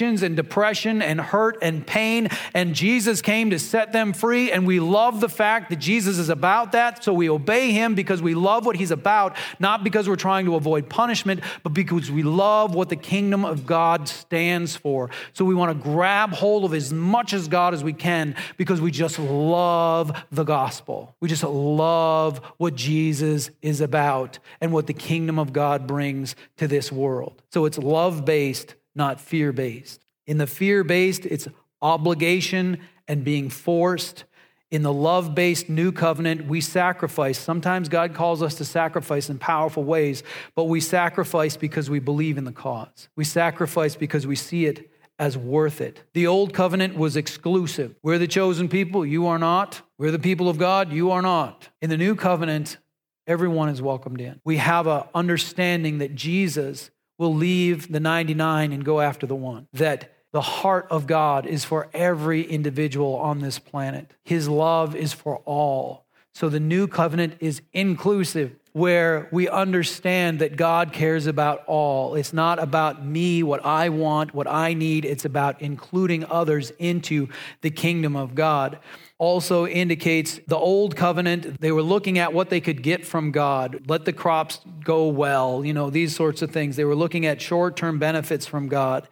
addictions 0.00 0.22
and 0.22 0.34
depression 0.34 1.02
and 1.02 1.20
hurt 1.20 1.58
and 1.60 1.86
pain. 1.86 2.28
And 2.54 2.74
Jesus 2.74 3.20
came 3.20 3.50
to 3.50 3.58
set 3.58 3.92
them 3.92 4.12
free. 4.14 4.50
And 4.50 4.66
we 4.66 4.80
love 4.80 5.20
the 5.20 5.28
fact 5.28 5.68
that 5.70 5.76
Jesus 5.76 6.16
is 6.16 6.30
about 6.30 6.72
that. 6.72 7.04
So 7.04 7.12
we 7.12 7.28
obey 7.28 7.72
him 7.72 7.94
because 7.94 8.22
we 8.22 8.34
love 8.34 8.64
what 8.64 8.76
he's 8.76 8.90
about, 8.90 9.36
not 9.58 9.84
because 9.84 10.08
we're 10.08 10.16
trying 10.16 10.46
to 10.46 10.54
avoid 10.54 10.88
punishment, 10.88 11.40
but 11.62 11.74
because 11.74 12.10
we 12.10 12.22
love 12.22 12.74
what 12.74 12.88
the 12.88 12.96
kingdom 12.96 13.44
of 13.44 13.66
God 13.66 14.08
stands 14.08 14.74
for. 14.74 15.10
So 15.34 15.44
we 15.44 15.54
want 15.54 15.76
to 15.76 15.82
grab 15.82 16.32
hold 16.32 16.64
of 16.64 16.72
as 16.72 16.92
much 16.92 17.34
as 17.34 17.46
God 17.46 17.74
as 17.74 17.84
we 17.84 17.92
can 17.92 18.36
because 18.56 18.80
we 18.80 18.90
just 18.90 19.18
love 19.18 20.12
the 20.32 20.44
gospel. 20.44 21.14
We 21.20 21.28
just 21.28 21.44
love 21.44 22.38
what 22.56 22.74
Jesus 22.74 23.50
is 23.60 23.82
about 23.82 24.38
and 24.62 24.72
what 24.72 24.86
the 24.86 24.94
kingdom 24.94 25.38
of 25.38 25.52
God 25.52 25.86
brings 25.86 26.34
to 26.56 26.66
this 26.66 26.90
world. 26.90 27.42
So 27.52 27.66
it's 27.66 27.78
love 27.78 28.24
based, 28.24 28.76
not 28.94 29.20
fear 29.20 29.52
based. 29.52 30.04
In 30.26 30.38
the 30.38 30.46
fear 30.46 30.84
based, 30.84 31.26
it's 31.26 31.48
obligation 31.82 32.78
and 33.08 33.24
being 33.24 33.48
forced. 33.50 34.24
In 34.70 34.82
the 34.82 34.92
love 34.92 35.34
based 35.34 35.68
new 35.68 35.90
covenant, 35.90 36.46
we 36.46 36.60
sacrifice. 36.60 37.38
Sometimes 37.38 37.88
God 37.88 38.14
calls 38.14 38.40
us 38.40 38.54
to 38.56 38.64
sacrifice 38.64 39.28
in 39.28 39.38
powerful 39.38 39.82
ways, 39.82 40.22
but 40.54 40.64
we 40.64 40.80
sacrifice 40.80 41.56
because 41.56 41.90
we 41.90 41.98
believe 41.98 42.38
in 42.38 42.44
the 42.44 42.52
cause. 42.52 43.08
We 43.16 43.24
sacrifice 43.24 43.96
because 43.96 44.26
we 44.26 44.36
see 44.36 44.66
it 44.66 44.90
as 45.18 45.36
worth 45.36 45.80
it. 45.80 46.02
The 46.14 46.26
old 46.26 46.54
covenant 46.54 46.96
was 46.96 47.16
exclusive. 47.16 47.96
We're 48.02 48.18
the 48.18 48.28
chosen 48.28 48.68
people, 48.68 49.04
you 49.04 49.26
are 49.26 49.38
not. 49.38 49.82
We're 49.98 50.12
the 50.12 50.18
people 50.18 50.48
of 50.48 50.56
God, 50.56 50.92
you 50.92 51.10
are 51.10 51.20
not. 51.20 51.68
In 51.82 51.90
the 51.90 51.98
new 51.98 52.14
covenant, 52.14 52.78
everyone 53.26 53.68
is 53.68 53.82
welcomed 53.82 54.20
in. 54.20 54.40
We 54.44 54.56
have 54.58 54.86
an 54.86 55.02
understanding 55.14 55.98
that 55.98 56.14
Jesus 56.14 56.90
will 57.20 57.34
leave 57.34 57.92
the 57.92 58.00
99 58.00 58.72
and 58.72 58.82
go 58.82 58.98
after 58.98 59.26
the 59.26 59.36
one. 59.36 59.68
That 59.74 60.10
the 60.32 60.40
heart 60.40 60.86
of 60.90 61.06
God 61.06 61.44
is 61.44 61.66
for 61.66 61.88
every 61.92 62.42
individual 62.42 63.16
on 63.16 63.40
this 63.40 63.58
planet. 63.58 64.10
His 64.24 64.48
love 64.48 64.96
is 64.96 65.12
for 65.12 65.36
all. 65.44 66.06
So 66.32 66.48
the 66.48 66.60
new 66.60 66.88
covenant 66.88 67.34
is 67.40 67.60
inclusive, 67.74 68.56
where 68.72 69.28
we 69.32 69.50
understand 69.50 70.38
that 70.38 70.56
God 70.56 70.94
cares 70.94 71.26
about 71.26 71.62
all. 71.66 72.14
It's 72.14 72.32
not 72.32 72.58
about 72.58 73.04
me, 73.04 73.42
what 73.42 73.66
I 73.66 73.90
want, 73.90 74.32
what 74.32 74.46
I 74.46 74.72
need. 74.72 75.04
It's 75.04 75.26
about 75.26 75.60
including 75.60 76.24
others 76.24 76.72
into 76.78 77.28
the 77.60 77.70
kingdom 77.70 78.16
of 78.16 78.34
God 78.34 78.78
also 79.20 79.66
indicates 79.66 80.40
the 80.46 80.56
old 80.56 80.96
covenant. 80.96 81.60
They 81.60 81.72
were 81.72 81.82
looking 81.82 82.18
at 82.18 82.32
what 82.32 82.48
they 82.48 82.58
could 82.58 82.82
get 82.82 83.06
from 83.06 83.32
God. 83.32 83.84
Let 83.86 84.06
the 84.06 84.14
crops 84.14 84.60
go 84.82 85.08
well, 85.08 85.62
you 85.62 85.74
know, 85.74 85.90
these 85.90 86.16
sorts 86.16 86.40
of 86.40 86.50
things. 86.50 86.74
They 86.76 86.86
were 86.86 86.96
looking 86.96 87.26
at 87.26 87.40
short 87.40 87.76
term 87.76 87.98
benefits 87.98 88.46
from 88.46 88.68
God. 88.68 89.06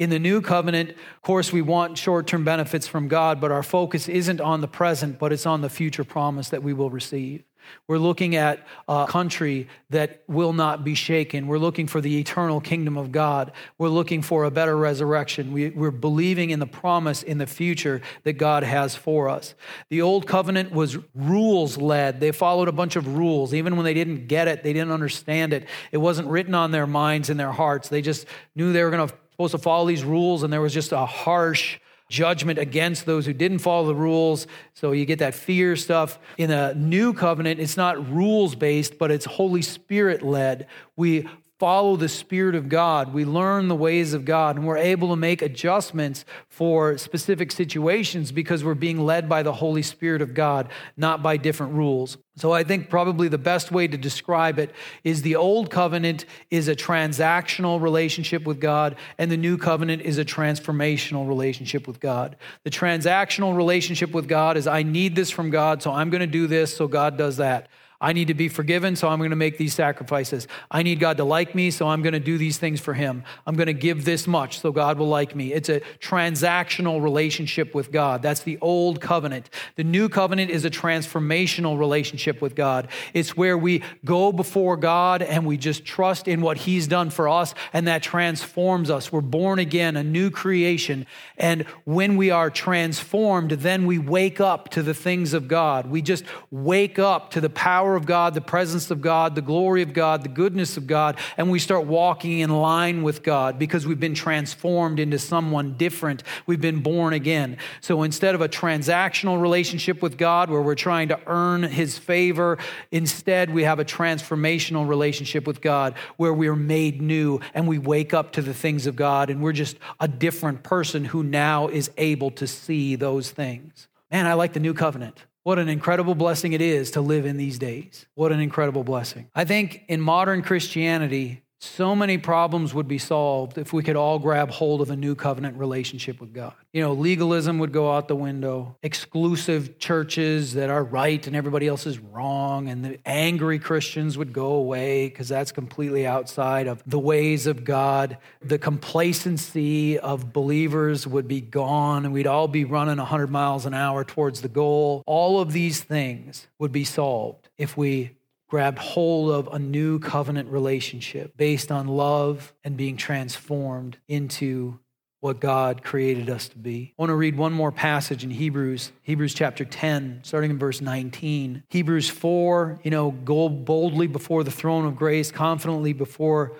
In 0.00 0.10
the 0.10 0.18
new 0.18 0.40
covenant, 0.40 0.90
of 0.90 1.22
course, 1.22 1.52
we 1.52 1.62
want 1.62 1.96
short 1.96 2.26
term 2.26 2.44
benefits 2.44 2.88
from 2.88 3.06
God, 3.06 3.40
but 3.40 3.52
our 3.52 3.62
focus 3.62 4.08
isn't 4.08 4.40
on 4.40 4.62
the 4.62 4.68
present, 4.68 5.20
but 5.20 5.32
it's 5.32 5.46
on 5.46 5.60
the 5.60 5.70
future 5.70 6.04
promise 6.04 6.48
that 6.48 6.64
we 6.64 6.72
will 6.72 6.90
receive. 6.90 7.44
We're 7.86 7.98
looking 7.98 8.36
at 8.36 8.66
a 8.88 9.06
country 9.08 9.68
that 9.90 10.22
will 10.28 10.52
not 10.52 10.84
be 10.84 10.94
shaken. 10.94 11.46
We're 11.46 11.58
looking 11.58 11.86
for 11.86 12.00
the 12.00 12.18
eternal 12.18 12.60
kingdom 12.60 12.96
of 12.96 13.12
God. 13.12 13.52
We're 13.78 13.88
looking 13.88 14.22
for 14.22 14.44
a 14.44 14.50
better 14.50 14.76
resurrection. 14.76 15.52
We, 15.52 15.66
are 15.66 15.90
believing 15.90 16.50
in 16.50 16.58
the 16.58 16.66
promise 16.66 17.22
in 17.22 17.38
the 17.38 17.46
future 17.46 18.02
that 18.24 18.34
God 18.34 18.62
has 18.62 18.94
for 18.94 19.28
us. 19.28 19.54
The 19.88 20.02
old 20.02 20.26
covenant 20.26 20.72
was 20.72 20.98
rules 21.14 21.78
led. 21.78 22.20
They 22.20 22.32
followed 22.32 22.68
a 22.68 22.72
bunch 22.72 22.96
of 22.96 23.16
rules. 23.16 23.54
Even 23.54 23.76
when 23.76 23.84
they 23.84 23.94
didn't 23.94 24.28
get 24.28 24.48
it, 24.48 24.62
they 24.62 24.72
didn't 24.72 24.92
understand 24.92 25.52
it. 25.52 25.66
It 25.90 25.98
wasn't 25.98 26.28
written 26.28 26.54
on 26.54 26.70
their 26.70 26.86
minds 26.86 27.30
and 27.30 27.38
their 27.38 27.52
hearts. 27.52 27.88
They 27.88 28.02
just 28.02 28.26
knew 28.54 28.72
they 28.72 28.82
were 28.82 28.90
going 28.90 29.08
to 29.08 29.14
supposed 29.32 29.52
to 29.52 29.58
follow 29.58 29.86
these 29.86 30.04
rules, 30.04 30.42
and 30.42 30.52
there 30.52 30.60
was 30.60 30.74
just 30.74 30.92
a 30.92 31.04
harsh 31.04 31.78
judgment 32.12 32.58
against 32.58 33.06
those 33.06 33.24
who 33.24 33.32
didn't 33.32 33.60
follow 33.60 33.86
the 33.86 33.94
rules. 33.94 34.46
So 34.74 34.92
you 34.92 35.06
get 35.06 35.18
that 35.20 35.34
fear 35.34 35.76
stuff. 35.76 36.18
In 36.36 36.50
a 36.50 36.74
new 36.74 37.14
covenant, 37.14 37.58
it's 37.58 37.78
not 37.78 38.12
rules 38.12 38.54
based, 38.54 38.98
but 38.98 39.10
it's 39.10 39.24
Holy 39.24 39.62
Spirit 39.62 40.22
led. 40.22 40.66
We 40.94 41.26
follow 41.62 41.94
the 41.94 42.08
Spirit 42.08 42.56
of 42.56 42.68
God. 42.68 43.14
We 43.14 43.24
learn 43.24 43.68
the 43.68 43.76
ways 43.76 44.14
of 44.14 44.24
God, 44.24 44.56
and 44.56 44.66
we're 44.66 44.76
able 44.78 45.10
to 45.10 45.14
make 45.16 45.42
adjustments 45.42 46.24
for 46.48 46.98
specific 46.98 47.52
situations 47.52 48.32
because 48.32 48.64
we're 48.64 48.74
being 48.74 48.98
led 48.98 49.28
by 49.28 49.44
the 49.44 49.52
Holy 49.52 49.82
Spirit 49.82 50.22
of 50.22 50.34
God, 50.34 50.68
not 50.96 51.22
by 51.22 51.36
different 51.36 51.74
rules. 51.74 52.18
So 52.34 52.50
I 52.50 52.64
think 52.64 52.90
probably 52.90 53.28
the 53.28 53.38
best 53.38 53.70
way 53.70 53.86
to 53.86 53.96
describe 53.96 54.58
it 54.58 54.74
is 55.04 55.22
the 55.22 55.36
old 55.36 55.70
covenant 55.70 56.24
is 56.50 56.66
a 56.66 56.74
transactional 56.74 57.80
relationship 57.80 58.44
with 58.44 58.58
God, 58.58 58.96
and 59.16 59.30
the 59.30 59.36
new 59.36 59.56
covenant 59.56 60.02
is 60.02 60.18
a 60.18 60.24
transformational 60.24 61.28
relationship 61.28 61.86
with 61.86 62.00
God. 62.00 62.34
The 62.64 62.70
transactional 62.70 63.56
relationship 63.56 64.10
with 64.10 64.26
God 64.26 64.56
is 64.56 64.66
I 64.66 64.82
need 64.82 65.14
this 65.14 65.30
from 65.30 65.50
God, 65.50 65.80
so 65.80 65.92
I'm 65.92 66.10
going 66.10 66.22
to 66.22 66.26
do 66.26 66.48
this, 66.48 66.76
so 66.76 66.88
God 66.88 67.16
does 67.16 67.36
that. 67.36 67.68
I 68.02 68.12
need 68.12 68.26
to 68.26 68.34
be 68.34 68.48
forgiven, 68.48 68.96
so 68.96 69.08
I'm 69.08 69.20
going 69.20 69.30
to 69.30 69.36
make 69.36 69.58
these 69.58 69.74
sacrifices. 69.74 70.48
I 70.72 70.82
need 70.82 70.98
God 70.98 71.18
to 71.18 71.24
like 71.24 71.54
me, 71.54 71.70
so 71.70 71.86
I'm 71.86 72.02
going 72.02 72.14
to 72.14 72.20
do 72.20 72.36
these 72.36 72.58
things 72.58 72.80
for 72.80 72.94
Him. 72.94 73.22
I'm 73.46 73.54
going 73.54 73.68
to 73.68 73.72
give 73.72 74.04
this 74.04 74.26
much, 74.26 74.58
so 74.58 74.72
God 74.72 74.98
will 74.98 75.06
like 75.08 75.36
me. 75.36 75.52
It's 75.52 75.68
a 75.68 75.80
transactional 76.00 77.00
relationship 77.00 77.76
with 77.76 77.92
God. 77.92 78.20
That's 78.20 78.42
the 78.42 78.58
old 78.60 79.00
covenant. 79.00 79.50
The 79.76 79.84
new 79.84 80.08
covenant 80.08 80.50
is 80.50 80.64
a 80.64 80.70
transformational 80.70 81.78
relationship 81.78 82.42
with 82.42 82.56
God. 82.56 82.88
It's 83.14 83.36
where 83.36 83.56
we 83.56 83.84
go 84.04 84.32
before 84.32 84.76
God 84.76 85.22
and 85.22 85.46
we 85.46 85.56
just 85.56 85.84
trust 85.84 86.26
in 86.26 86.40
what 86.40 86.56
He's 86.56 86.88
done 86.88 87.08
for 87.08 87.28
us, 87.28 87.54
and 87.72 87.86
that 87.86 88.02
transforms 88.02 88.90
us. 88.90 89.12
We're 89.12 89.20
born 89.20 89.60
again, 89.60 89.96
a 89.96 90.02
new 90.02 90.28
creation. 90.32 91.06
And 91.38 91.62
when 91.84 92.16
we 92.16 92.32
are 92.32 92.50
transformed, 92.50 93.52
then 93.52 93.86
we 93.86 94.00
wake 94.00 94.40
up 94.40 94.70
to 94.70 94.82
the 94.82 94.92
things 94.92 95.34
of 95.34 95.46
God. 95.46 95.86
We 95.86 96.02
just 96.02 96.24
wake 96.50 96.98
up 96.98 97.30
to 97.30 97.40
the 97.40 97.48
power 97.48 97.91
power 97.92 97.98
of 97.98 98.06
God, 98.06 98.32
the 98.32 98.40
presence 98.40 98.90
of 98.90 99.02
God, 99.02 99.34
the 99.34 99.42
glory 99.42 99.82
of 99.82 99.92
God, 99.92 100.22
the 100.22 100.30
goodness 100.30 100.78
of 100.78 100.86
God, 100.86 101.18
and 101.36 101.50
we 101.50 101.58
start 101.58 101.84
walking 101.84 102.38
in 102.38 102.48
line 102.48 103.02
with 103.02 103.22
God 103.22 103.58
because 103.58 103.86
we've 103.86 104.00
been 104.00 104.14
transformed 104.14 104.98
into 104.98 105.18
someone 105.18 105.74
different. 105.76 106.22
We've 106.46 106.58
been 106.58 106.80
born 106.80 107.12
again. 107.12 107.58
So 107.82 108.02
instead 108.02 108.34
of 108.34 108.40
a 108.40 108.48
transactional 108.48 109.42
relationship 109.42 110.00
with 110.00 110.16
God 110.16 110.48
where 110.48 110.62
we're 110.62 110.74
trying 110.74 111.08
to 111.08 111.20
earn 111.26 111.64
his 111.64 111.98
favor, 111.98 112.56
instead 112.90 113.50
we 113.50 113.64
have 113.64 113.78
a 113.78 113.84
transformational 113.84 114.88
relationship 114.88 115.46
with 115.46 115.60
God 115.60 115.94
where 116.16 116.32
we're 116.32 116.56
made 116.56 117.02
new 117.02 117.40
and 117.52 117.68
we 117.68 117.76
wake 117.76 118.14
up 118.14 118.32
to 118.32 118.40
the 118.40 118.54
things 118.54 118.86
of 118.86 118.96
God 118.96 119.28
and 119.28 119.42
we're 119.42 119.52
just 119.52 119.76
a 120.00 120.08
different 120.08 120.62
person 120.62 121.04
who 121.04 121.22
now 121.22 121.68
is 121.68 121.90
able 121.98 122.30
to 122.30 122.46
see 122.46 122.96
those 122.96 123.30
things. 123.30 123.86
Man, 124.10 124.26
I 124.26 124.32
like 124.32 124.54
the 124.54 124.60
new 124.60 124.72
covenant. 124.72 125.26
What 125.44 125.58
an 125.58 125.68
incredible 125.68 126.14
blessing 126.14 126.52
it 126.52 126.60
is 126.60 126.92
to 126.92 127.00
live 127.00 127.26
in 127.26 127.36
these 127.36 127.58
days. 127.58 128.06
What 128.14 128.30
an 128.30 128.40
incredible 128.40 128.84
blessing. 128.84 129.28
I 129.34 129.44
think 129.44 129.82
in 129.88 130.00
modern 130.00 130.42
Christianity, 130.42 131.41
so 131.62 131.94
many 131.94 132.18
problems 132.18 132.74
would 132.74 132.88
be 132.88 132.98
solved 132.98 133.56
if 133.56 133.72
we 133.72 133.84
could 133.84 133.94
all 133.94 134.18
grab 134.18 134.50
hold 134.50 134.80
of 134.80 134.90
a 134.90 134.96
new 134.96 135.14
covenant 135.14 135.56
relationship 135.56 136.20
with 136.20 136.32
God. 136.32 136.54
You 136.72 136.82
know, 136.82 136.92
legalism 136.92 137.60
would 137.60 137.70
go 137.70 137.92
out 137.92 138.08
the 138.08 138.16
window, 138.16 138.76
exclusive 138.82 139.78
churches 139.78 140.54
that 140.54 140.70
are 140.70 140.82
right 140.82 141.24
and 141.24 141.36
everybody 141.36 141.68
else 141.68 141.86
is 141.86 142.00
wrong, 142.00 142.68
and 142.68 142.84
the 142.84 142.98
angry 143.06 143.60
Christians 143.60 144.18
would 144.18 144.32
go 144.32 144.54
away 144.54 145.08
because 145.08 145.28
that's 145.28 145.52
completely 145.52 146.04
outside 146.04 146.66
of 146.66 146.82
the 146.84 146.98
ways 146.98 147.46
of 147.46 147.62
God. 147.62 148.18
The 148.40 148.58
complacency 148.58 150.00
of 150.00 150.32
believers 150.32 151.06
would 151.06 151.28
be 151.28 151.40
gone, 151.40 152.04
and 152.04 152.12
we'd 152.12 152.26
all 152.26 152.48
be 152.48 152.64
running 152.64 152.98
100 152.98 153.30
miles 153.30 153.66
an 153.66 153.74
hour 153.74 154.02
towards 154.02 154.40
the 154.40 154.48
goal. 154.48 155.04
All 155.06 155.40
of 155.40 155.52
these 155.52 155.80
things 155.80 156.48
would 156.58 156.72
be 156.72 156.84
solved 156.84 157.48
if 157.56 157.76
we 157.76 158.16
grabbed 158.52 158.78
hold 158.78 159.30
of 159.30 159.54
a 159.54 159.58
new 159.58 159.98
covenant 159.98 160.46
relationship 160.50 161.34
based 161.38 161.72
on 161.72 161.88
love 161.88 162.52
and 162.62 162.76
being 162.76 162.98
transformed 162.98 163.96
into 164.08 164.78
what 165.20 165.40
God 165.40 165.82
created 165.82 166.28
us 166.28 166.48
to 166.48 166.58
be. 166.58 166.92
I 166.92 167.00
want 167.00 167.08
to 167.08 167.14
read 167.14 167.38
one 167.38 167.54
more 167.54 167.72
passage 167.72 168.24
in 168.24 168.30
Hebrews, 168.30 168.92
Hebrews 169.04 169.32
chapter 169.32 169.64
10, 169.64 170.20
starting 170.24 170.50
in 170.50 170.58
verse 170.58 170.82
19. 170.82 171.62
Hebrews 171.70 172.10
4, 172.10 172.80
you 172.82 172.90
know, 172.90 173.12
go 173.12 173.48
boldly 173.48 174.06
before 174.06 174.44
the 174.44 174.50
throne 174.50 174.84
of 174.84 174.96
grace, 174.96 175.30
confidently 175.30 175.94
before 175.94 176.52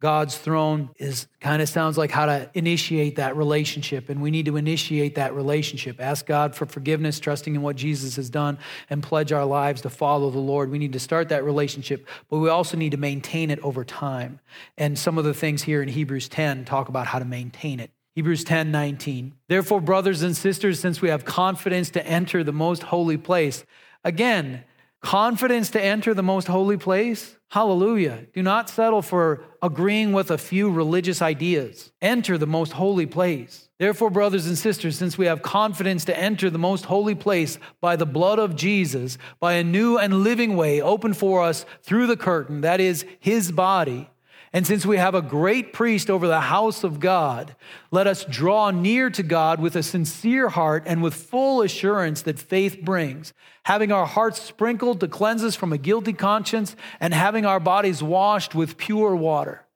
God's 0.00 0.38
throne 0.38 0.88
is 0.96 1.26
kind 1.40 1.60
of 1.60 1.68
sounds 1.68 1.98
like 1.98 2.10
how 2.10 2.24
to 2.24 2.50
initiate 2.54 3.16
that 3.16 3.36
relationship. 3.36 4.08
And 4.08 4.22
we 4.22 4.30
need 4.30 4.46
to 4.46 4.56
initiate 4.56 5.16
that 5.16 5.34
relationship. 5.34 6.00
Ask 6.00 6.24
God 6.24 6.54
for 6.54 6.64
forgiveness, 6.64 7.20
trusting 7.20 7.54
in 7.54 7.60
what 7.60 7.76
Jesus 7.76 8.16
has 8.16 8.30
done, 8.30 8.58
and 8.88 9.02
pledge 9.02 9.30
our 9.30 9.44
lives 9.44 9.82
to 9.82 9.90
follow 9.90 10.30
the 10.30 10.38
Lord. 10.38 10.70
We 10.70 10.78
need 10.78 10.94
to 10.94 10.98
start 10.98 11.28
that 11.28 11.44
relationship, 11.44 12.08
but 12.30 12.38
we 12.38 12.48
also 12.48 12.78
need 12.78 12.92
to 12.92 12.96
maintain 12.96 13.50
it 13.50 13.58
over 13.60 13.84
time. 13.84 14.40
And 14.78 14.98
some 14.98 15.18
of 15.18 15.24
the 15.24 15.34
things 15.34 15.62
here 15.62 15.82
in 15.82 15.88
Hebrews 15.88 16.30
10 16.30 16.64
talk 16.64 16.88
about 16.88 17.06
how 17.06 17.18
to 17.18 17.26
maintain 17.26 17.78
it. 17.78 17.90
Hebrews 18.14 18.44
10 18.44 18.70
19. 18.72 19.34
Therefore, 19.48 19.82
brothers 19.82 20.22
and 20.22 20.34
sisters, 20.34 20.80
since 20.80 21.02
we 21.02 21.10
have 21.10 21.26
confidence 21.26 21.90
to 21.90 22.06
enter 22.06 22.42
the 22.42 22.52
most 22.52 22.84
holy 22.84 23.18
place, 23.18 23.64
again, 24.02 24.64
confidence 25.00 25.70
to 25.70 25.82
enter 25.82 26.14
the 26.14 26.22
most 26.22 26.46
holy 26.48 26.76
place? 26.76 27.36
Hallelujah. 27.48 28.26
Do 28.32 28.42
not 28.42 28.70
settle 28.70 29.02
for 29.02 29.42
agreeing 29.60 30.12
with 30.12 30.30
a 30.30 30.38
few 30.38 30.70
religious 30.70 31.20
ideas. 31.20 31.90
Enter 32.00 32.38
the 32.38 32.46
most 32.46 32.72
holy 32.72 33.06
place. 33.06 33.68
Therefore, 33.78 34.10
brothers 34.10 34.46
and 34.46 34.56
sisters, 34.56 34.96
since 34.96 35.18
we 35.18 35.26
have 35.26 35.42
confidence 35.42 36.04
to 36.04 36.18
enter 36.18 36.48
the 36.48 36.58
most 36.58 36.84
holy 36.84 37.14
place 37.14 37.58
by 37.80 37.96
the 37.96 38.06
blood 38.06 38.38
of 38.38 38.54
Jesus, 38.54 39.18
by 39.40 39.54
a 39.54 39.64
new 39.64 39.98
and 39.98 40.22
living 40.22 40.54
way 40.54 40.80
open 40.80 41.12
for 41.12 41.42
us 41.42 41.64
through 41.82 42.06
the 42.06 42.16
curtain, 42.16 42.60
that 42.60 42.78
is 42.78 43.04
his 43.18 43.50
body, 43.50 44.10
and 44.52 44.66
since 44.66 44.84
we 44.84 44.96
have 44.96 45.14
a 45.14 45.22
great 45.22 45.72
priest 45.72 46.10
over 46.10 46.26
the 46.26 46.40
house 46.40 46.82
of 46.82 46.98
God, 46.98 47.54
let 47.92 48.08
us 48.08 48.24
draw 48.24 48.72
near 48.72 49.08
to 49.10 49.22
God 49.22 49.60
with 49.60 49.76
a 49.76 49.82
sincere 49.82 50.48
heart 50.48 50.82
and 50.86 51.02
with 51.02 51.14
full 51.14 51.62
assurance 51.62 52.22
that 52.22 52.38
faith 52.38 52.80
brings, 52.82 53.32
having 53.64 53.92
our 53.92 54.06
hearts 54.06 54.42
sprinkled 54.42 54.98
to 55.00 55.08
cleanse 55.08 55.44
us 55.44 55.54
from 55.54 55.72
a 55.72 55.78
guilty 55.78 56.12
conscience 56.12 56.74
and 56.98 57.14
having 57.14 57.46
our 57.46 57.60
bodies 57.60 58.02
washed 58.02 58.52
with 58.52 58.76
pure 58.76 59.14
water. 59.14 59.66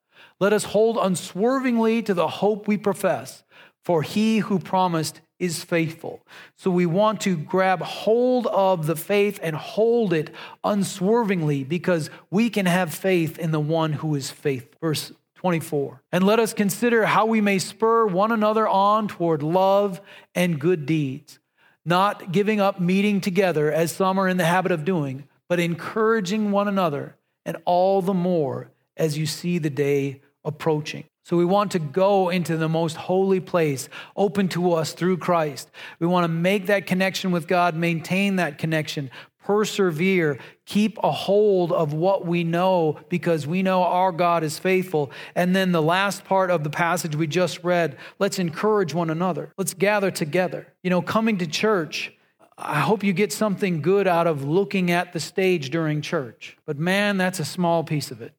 Let 0.41 0.53
us 0.53 0.65
hold 0.65 0.99
unswervingly 0.99 2.03
to 2.03 2.15
the 2.15 2.27
hope 2.27 2.67
we 2.67 2.77
profess, 2.77 3.45
for 3.85 4.03
he 4.03 4.39
who 4.39 4.59
promised 4.59 5.21
is 5.39 5.65
faithful. 5.65 6.23
So 6.57 6.71
we 6.71 6.87
want 6.87 7.21
to 7.23 7.37
grab 7.37 7.81
hold 7.83 8.47
of 8.47 8.87
the 8.87 8.97
faith 8.97 9.39
and 9.43 9.57
hold 9.57 10.13
it 10.13 10.31
unswervingly 10.63 11.65
because 11.65 12.11
we 12.31 12.51
can 12.51 12.67
have 12.67 12.95
faith 12.95 13.39
in 13.39 13.51
the 13.51 13.61
one 13.61 13.95
who 13.95 14.15
is 14.15 14.31
faithful. 14.31 14.79
Verse 14.81 15.13
24. 15.45 16.01
And 16.11 16.25
let 16.25 16.39
us 16.39 16.55
consider 16.55 17.05
how 17.05 17.27
we 17.27 17.41
may 17.41 17.59
spur 17.59 18.07
one 18.07 18.33
another 18.33 18.67
on 18.67 19.09
toward 19.09 19.43
love 19.43 20.01
and 20.35 20.59
good 20.59 20.87
deeds, 20.87 21.39
not 21.85 22.33
giving 22.33 22.61
up 22.61 22.81
meeting 22.81 23.21
together 23.21 23.71
as 23.71 23.93
some 23.93 24.19
are 24.19 24.29
in 24.29 24.39
the 24.39 24.47
habit 24.47 24.73
of 24.73 24.87
doing, 24.87 25.29
but 25.49 25.61
encouraging 25.61 26.51
one 26.51 26.67
another, 26.67 27.17
and 27.45 27.59
all 27.67 28.01
the 28.01 28.15
more 28.15 28.71
as 28.97 29.19
you 29.19 29.27
see 29.27 29.59
the 29.59 29.69
day 29.69 30.23
approaching. 30.45 31.05
So 31.25 31.39
we 31.39 31.47
want 31.47 31.73
to 31.73 31.79
go 31.79 32.29
into 32.29 32.59
the 32.59 32.69
most 32.69 32.97
holy 32.97 33.41
place 33.41 33.89
open 34.15 34.49
to 34.49 34.75
us 34.75 34.93
through 34.93 35.17
Christ. 35.17 35.71
We 35.99 36.07
want 36.07 36.25
to 36.25 36.29
make 36.29 36.67
that 36.67 36.87
connection 36.87 37.31
with 37.31 37.49
God, 37.49 37.75
maintain 37.75 38.37
that 38.37 38.59
connection, 38.59 39.11
persevere, 39.43 40.39
keep 40.67 40.99
a 41.03 41.11
hold 41.11 41.73
of 41.73 41.95
what 41.95 42.27
we 42.27 42.45
know 42.45 42.99
because 43.09 43.47
we 43.47 43.63
know 43.63 43.85
our 43.85 44.13
God 44.13 44.43
is 44.43 44.59
faithful. 44.59 45.11
And 45.35 45.57
then 45.57 45.73
the 45.73 45.83
last 45.83 46.25
part 46.25 46.51
of 46.51 46.63
the 46.63 46.71
passage 46.71 47.17
we 47.17 47.27
just 47.27 47.65
read, 47.65 47.97
let's 48.19 48.39
encourage 48.39 48.93
one 48.93 49.09
another. 49.09 49.53
Let's 49.57 49.75
gather 49.75 50.11
together. 50.11 50.67
You 50.83 50.91
know, 50.91 51.01
coming 51.01 51.39
to 51.39 51.47
church, 51.47 52.13
I 52.57 52.81
hope 52.81 53.03
you 53.03 53.13
get 53.13 53.33
something 53.33 53.83
good 53.83 54.07
out 54.07 54.27
of 54.27 54.45
looking 54.45 54.91
at 54.91 55.13
the 55.13 55.21
stage 55.21 55.71
during 55.71 56.03
church. 56.03 56.57
But 56.67 56.79
man, 56.79 57.17
that's 57.17 57.41
a 57.41 57.45
small 57.45 57.83
piece 57.83 58.11
of 58.11 58.23
it. 58.23 58.35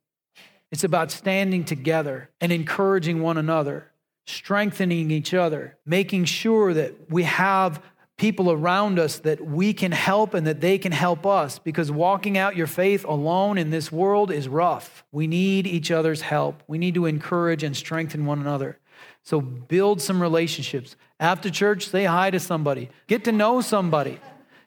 It's 0.76 0.84
about 0.84 1.10
standing 1.10 1.64
together 1.64 2.30
and 2.42 2.52
encouraging 2.52 3.22
one 3.22 3.38
another, 3.38 3.94
strengthening 4.28 5.10
each 5.10 5.34
other, 5.34 5.78
making 5.86 6.26
sure 6.26 6.74
that 6.74 7.10
we 7.10 7.24
have 7.24 7.82
people 8.18 8.52
around 8.52 9.00
us 9.00 9.20
that 9.20 9.40
we 9.40 9.72
can 9.72 9.94
help 9.94 10.34
and 10.34 10.46
that 10.46 10.60
they 10.60 10.78
can 10.78 10.92
help 10.92 11.26
us 11.26 11.60
because 11.60 11.94
walking 11.94 12.38
out 12.38 12.58
your 12.58 12.68
faith 12.68 13.06
alone 13.06 13.58
in 13.58 13.70
this 13.70 13.90
world 13.90 14.30
is 14.30 14.50
rough. 14.50 15.06
We 15.14 15.28
need 15.28 15.66
each 15.66 15.92
other's 15.92 16.20
help. 16.20 16.62
We 16.68 16.78
need 16.78 16.96
to 16.96 17.06
encourage 17.06 17.64
and 17.64 17.74
strengthen 17.74 18.26
one 18.26 18.42
another. 18.42 18.78
So 19.24 19.40
build 19.40 20.02
some 20.02 20.22
relationships. 20.22 20.98
After 21.22 21.50
church, 21.50 21.88
say 21.88 22.04
hi 22.04 22.32
to 22.32 22.40
somebody, 22.42 22.90
get 23.08 23.24
to 23.24 23.32
know 23.32 23.62
somebody 23.62 24.20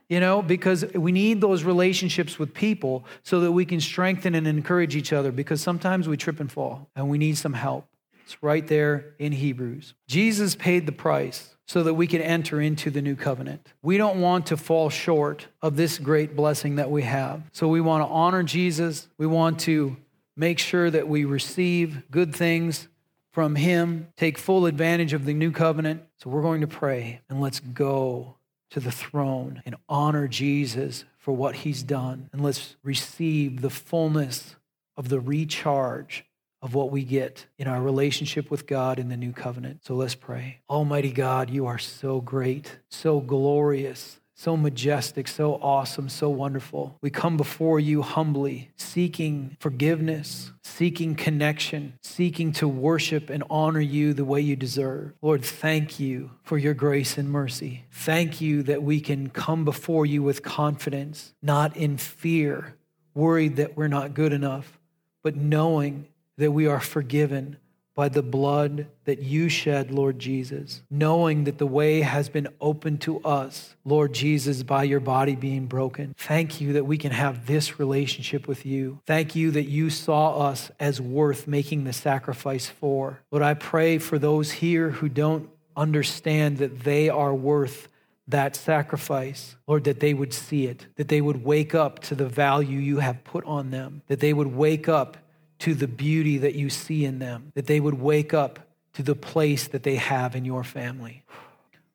you 0.09 0.21
know, 0.21 0.41
because 0.41 0.85
we 0.95 1.13
need 1.13 1.41
those 1.41 1.65
relationships 1.65 2.39
with 2.39 2.55
people 2.55 3.05
so 3.23 3.41
that 3.41 3.53
we 3.53 3.65
can 3.65 3.81
strengthen 3.81 4.35
and 4.35 4.47
encourage 4.47 4.97
each 4.97 5.13
other 5.13 5.31
because 5.31 5.61
sometimes 5.61 6.09
we 6.09 6.17
trip 6.17 6.41
and 6.41 6.51
fall 6.51 6.89
and 6.97 7.09
we 7.09 7.19
need 7.19 7.37
some 7.37 7.53
help. 7.53 7.87
It's 8.25 8.43
right 8.43 8.67
there 8.67 9.15
in 9.19 9.33
Hebrews. 9.33 9.95
Jesus 10.07 10.55
paid 10.55 10.87
the 10.87 10.93
price 10.93 11.55
so 11.67 11.83
that 11.83 11.95
we 11.95 12.07
can 12.07 12.23
enter 12.23 12.61
into 12.61 12.91
the 12.91 13.03
new 13.03 13.15
covenant. 13.15 13.67
We 13.83 13.99
don't 13.99 14.21
want 14.21 14.47
to 14.47 14.57
fall 14.57 14.89
short 14.89 15.47
of 15.61 15.77
this 15.77 15.99
great 15.99 16.35
blessing 16.35 16.77
that 16.77 16.91
we 16.91 17.03
have. 17.03 17.43
So 17.53 17.69
we 17.69 17.83
want 17.83 18.03
to 18.03 18.09
honor 18.11 18.43
Jesus. 18.43 19.09
We 19.19 19.27
want 19.27 19.61
to 19.61 19.97
make 20.35 20.59
sure 20.59 20.91
that 20.91 21.09
we 21.09 21.27
receive 21.27 22.11
good 22.11 22.35
things 22.35 22.89
from 23.33 23.55
Him, 23.55 24.09
take 24.17 24.39
full 24.39 24.65
advantage 24.65 25.13
of 25.13 25.27
the 25.27 25.35
new 25.35 25.53
covenant. 25.53 26.03
So 26.17 26.31
we're 26.31 26.43
going 26.43 26.63
to 26.63 26.67
pray 26.67 27.21
and 27.29 27.41
let's 27.41 27.61
go 27.61 28.38
to 28.71 28.81
the 28.81 28.93
throne 28.93 29.63
and 29.65 29.77
honor 29.89 30.29
Jesus 30.29 31.05
for 31.19 31.33
what 31.33 31.57
He's 31.57 31.83
done. 31.83 32.29
And 32.33 32.43
let's 32.43 32.77
receive 32.83 33.61
the 33.61 33.71
fullness 33.71 34.57
of 34.97 35.09
the 35.09 35.21
recharge 35.21 36.25
of 36.61 36.75
what 36.75 36.91
we 36.91 37.05
get 37.05 37.47
in 37.57 37.69
our 37.69 37.81
relationship 37.81 38.51
with 38.51 38.67
God 38.67 38.99
in 38.99 39.09
the 39.09 39.17
new 39.17 39.33
covenant. 39.33 39.85
So 39.85 39.95
let's 39.95 40.17
pray. 40.17 40.59
Almighty 40.69 41.13
God, 41.13 41.51
you 41.51 41.67
are 41.67 41.79
so 41.79 42.21
great, 42.21 42.79
so 42.91 43.21
glorious, 43.21 44.18
so 44.39 44.57
majestic, 44.57 45.27
so 45.27 45.55
awesome, 45.57 46.09
so 46.09 46.31
wonderful. 46.31 46.97
We 47.03 47.11
come 47.11 47.37
before 47.37 47.81
you 47.81 48.03
humbly, 48.03 48.71
seeking 48.77 49.57
forgiveness, 49.59 50.53
seeking 50.63 51.17
connection, 51.17 51.95
seeking 52.05 52.53
to 52.53 52.69
worship 52.69 53.31
and 53.31 53.43
honor 53.51 53.81
you 53.81 54.15
the 54.15 54.25
way 54.25 54.41
you 54.41 54.55
deserve. 54.55 55.13
Lord, 55.23 55.45
thank 55.45 55.99
you 55.99 56.31
for 56.45 56.57
your 56.57 56.73
grace 56.73 57.19
and 57.19 57.29
mercy. 57.29 57.85
Thank 57.91 58.41
you 58.41 58.63
that 58.63 58.85
we 58.85 59.01
can 59.01 59.29
come 59.29 59.65
before 59.65 60.07
you 60.07 60.23
with 60.23 60.45
confidence, 60.45 61.35
not 61.43 61.77
in 61.77 61.97
fear, 61.97 62.77
worried 63.15 63.57
that 63.57 63.77
we're 63.77 63.89
not 63.89 64.15
good 64.15 64.33
enough, 64.33 64.79
but 65.25 65.35
knowing 65.35 66.07
that 66.37 66.53
we 66.53 66.69
are 66.69 66.79
forgiven 66.79 67.57
by 67.99 68.09
the 68.09 68.23
blood 68.23 68.87
that 69.07 69.19
you 69.19 69.49
shed, 69.49 69.91
Lord 69.91 70.21
Jesus, 70.21 70.83
knowing 70.89 71.43
that 71.43 71.59
the 71.59 71.67
way 71.67 72.03
has 72.03 72.29
been 72.29 72.47
opened 72.61 73.01
to 73.01 73.19
us, 73.25 73.75
Lord 73.85 74.13
Jesus, 74.13 74.63
by 74.63 74.85
your 74.85 75.01
body 75.01 75.35
being 75.35 75.67
broken. 75.67 76.15
Thank 76.17 76.61
you 76.61 76.75
that 76.75 76.85
we 76.85 76.97
can 76.97 77.11
have 77.11 77.47
this 77.47 77.81
relationship 77.81 78.47
with 78.47 78.65
you. 78.65 79.01
Thank 79.05 79.35
you 79.35 79.51
that 79.51 79.65
you 79.65 79.91
saw 79.91 80.47
us 80.47 80.71
as 80.79 81.01
worth 81.01 81.49
making 81.49 81.83
the 81.83 81.93
sacrifice 81.93 82.69
for. 82.69 83.19
Lord, 83.33 83.43
I 83.43 83.55
pray 83.55 83.99
for 83.99 84.17
those 84.17 84.53
here 84.53 84.91
who 84.91 85.09
don't 85.09 85.51
understand 85.77 86.59
that 86.59 86.85
they 86.85 87.09
are 87.09 87.35
worth 87.35 87.89
that 88.29 88.55
sacrifice, 88.55 89.57
Lord, 89.67 89.83
that 89.85 89.99
they 89.99 90.15
would 90.15 90.33
see 90.33 90.67
it, 90.67 90.87
that 90.95 91.09
they 91.09 91.21
would 91.21 91.45
wake 91.45 91.75
up 91.75 91.99
to 92.03 92.15
the 92.15 92.29
value 92.29 92.79
you 92.79 92.99
have 92.99 93.25
put 93.25 93.45
on 93.45 93.71
them, 93.71 94.03
that 94.07 94.21
they 94.21 94.33
would 94.33 94.55
wake 94.55 94.89
up 94.89 95.17
to 95.61 95.75
the 95.75 95.89
beauty 95.89 96.39
that 96.39 96.55
you 96.55 96.71
see 96.71 97.05
in 97.05 97.19
them, 97.19 97.53
that 97.55 97.67
they 97.67 97.81
would 97.81 98.01
wake 98.01 98.33
up 98.33 98.61
to 98.95 99.03
the 99.03 99.15
place 99.15 99.69
that 99.69 99.83
they 99.83 99.97
have 99.97 100.35
in 100.35 100.45
your 100.45 100.65
family. 100.65 101.23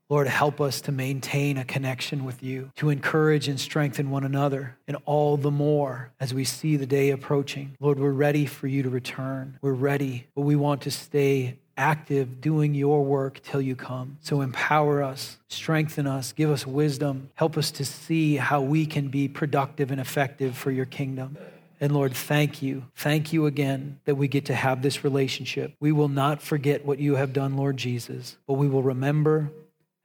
Lord, 0.10 0.28
help 0.28 0.62
us 0.62 0.82
to 0.82 0.92
maintain 0.92 1.58
a 1.58 1.66
connection 1.66 2.24
with 2.24 2.44
you, 2.44 2.72
to 2.76 2.90
encourage 2.90 3.48
and 3.48 3.60
strengthen 3.60 4.12
one 4.12 4.24
another, 4.24 4.78
and 4.88 4.98
all 5.06 5.38
the 5.38 5.50
more 5.50 6.12
as 6.20 6.34
we 6.34 6.44
see 6.44 6.76
the 6.76 6.86
day 6.86 7.10
approaching. 7.10 7.76
Lord, 7.80 8.00
we're 8.00 8.12
ready 8.12 8.46
for 8.46 8.68
you 8.68 8.84
to 8.84 8.90
return. 8.90 9.58
We're 9.62 9.72
ready, 9.72 10.28
but 10.36 10.42
we 10.42 10.56
want 10.56 10.82
to 10.82 10.92
stay 10.92 11.58
active 11.76 12.42
doing 12.42 12.76
your 12.76 13.04
work 13.04 13.42
till 13.42 13.62
you 13.62 13.76
come. 13.76 14.18
So 14.22 14.42
empower 14.42 15.02
us, 15.02 15.40
strengthen 15.48 16.06
us, 16.06 16.32
give 16.32 16.52
us 16.52 16.68
wisdom, 16.68 17.30
help 17.36 17.58
us 17.58 17.72
to 17.72 17.86
see 17.86 18.36
how 18.36 18.62
we 18.62 18.86
can 18.86 19.08
be 19.08 19.28
productive 19.28 19.90
and 19.90 20.00
effective 20.00 20.56
for 20.56 20.70
your 20.70 20.86
kingdom. 20.86 21.38
And 21.84 21.94
Lord, 21.94 22.14
thank 22.14 22.62
you. 22.62 22.86
Thank 22.96 23.34
you 23.34 23.46
again 23.46 24.00
that 24.06 24.16
we 24.16 24.30
get 24.30 24.46
to 24.46 24.56
have 24.56 24.82
this 24.82 25.04
relationship. 25.04 25.74
We 25.82 25.92
will 25.92 26.08
not 26.08 26.42
forget 26.42 26.86
what 26.86 26.98
you 26.98 27.16
have 27.16 27.34
done, 27.34 27.58
Lord 27.58 27.76
Jesus, 27.76 28.38
but 28.48 28.54
we 28.54 28.70
will 28.70 28.84
remember 28.84 29.52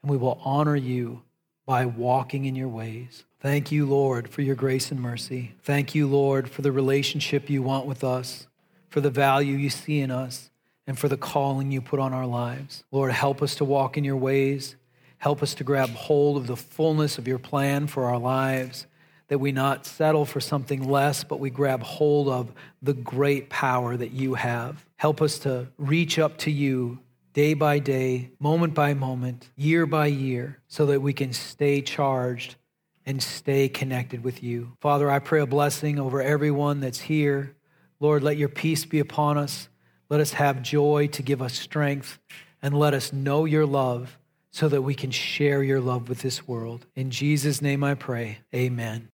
and 0.03 0.11
we 0.11 0.17
will 0.17 0.41
honor 0.45 0.75
you 0.75 1.23
by 1.67 1.87
walking 1.87 2.47
in 2.47 2.57
your 2.57 2.67
ways. 2.67 3.23
Thank 3.39 3.71
you, 3.71 3.87
Lord, 3.87 4.29
for 4.29 4.43
your 4.43 4.57
grace 4.57 4.91
and 4.91 5.01
mercy. 5.01 5.55
Thank 5.63 5.95
you, 5.95 6.09
Lord, 6.09 6.51
for 6.51 6.63
the 6.63 6.73
relationship 6.73 7.49
you 7.49 7.63
want 7.63 7.87
with 7.87 8.03
us, 8.03 8.49
for 8.89 9.01
the 9.01 9.09
value 9.09 9.57
you 9.57 9.71
see 9.71 10.01
in 10.01 10.11
us, 10.11 10.51
and 10.85 10.99
for 10.99 11.07
the 11.07 11.17
calling 11.17 11.71
you 11.71 11.81
put 11.81 12.01
on 12.01 12.13
our 12.13 12.27
lives. 12.27 12.83
Lord, 12.91 13.13
help 13.13 13.41
us 13.41 13.55
to 13.55 13.65
walk 13.65 13.97
in 13.97 14.03
your 14.03 14.17
ways. 14.17 14.75
Help 15.19 15.45
us 15.45 15.55
to 15.55 15.63
grab 15.63 15.91
hold 15.91 16.39
of 16.39 16.49
the 16.49 16.57
fullness 16.57 17.19
of 17.19 17.29
your 17.29 17.39
plan 17.39 17.87
for 17.87 18.07
our 18.07 18.19
lives 18.19 18.88
that 19.29 19.39
we 19.39 19.53
not 19.53 19.87
settle 19.87 20.25
for 20.25 20.41
something 20.41 20.89
less, 20.89 21.23
but 21.23 21.39
we 21.39 21.51
grab 21.51 21.83
hold 21.83 22.29
of 22.29 22.53
the 22.83 22.95
great 22.95 23.49
power 23.49 23.97
that 23.97 24.11
you 24.11 24.35
have. 24.35 24.85
Help 24.97 25.23
us 25.23 25.39
to 25.41 25.69
reach 25.77 26.19
up 26.19 26.39
to 26.39 26.51
you 26.51 26.99
day 27.35 27.55
by 27.55 27.79
day, 27.79 28.31
moment 28.41 28.75
by 28.75 28.95
moment, 28.95 29.49
year 29.55 29.87
by 29.87 30.07
year, 30.07 30.59
so 30.67 30.87
that 30.87 31.01
we 31.01 31.13
can 31.13 31.33
stay 31.33 31.81
charged 31.81 32.57
and 33.07 33.23
stay 33.23 33.69
connected 33.69 34.25
with 34.25 34.43
you. 34.43 34.73
Father, 34.81 35.11
I 35.11 35.19
pray 35.19 35.41
a 35.41 35.47
blessing 35.47 35.99
over 35.99 36.21
everyone 36.21 36.81
that's 36.81 37.01
here. 37.01 37.55
Lord, 38.01 38.23
let 38.23 38.37
your 38.37 38.49
peace 38.49 38.85
be 38.85 38.99
upon 38.99 39.39
us. 39.39 39.69
Let 40.11 40.21
us 40.21 40.33
have 40.33 40.63
joy 40.63 41.09
to 41.13 41.23
give 41.23 41.41
us 41.41 41.55
strength, 41.55 42.19
and 42.63 42.77
let 42.77 42.93
us 42.95 43.13
know 43.13 43.45
your 43.45 43.67
love 43.67 44.19
so 44.51 44.69
that 44.69 44.83
we 44.83 44.95
can 44.95 45.11
share 45.11 45.63
your 45.63 45.81
love 45.81 46.09
with 46.09 46.23
this 46.23 46.49
world. 46.49 46.87
In 46.97 47.11
Jesus' 47.11 47.63
name 47.63 47.85
I 47.85 47.95
pray. 47.95 48.39
Amen. 48.55 49.07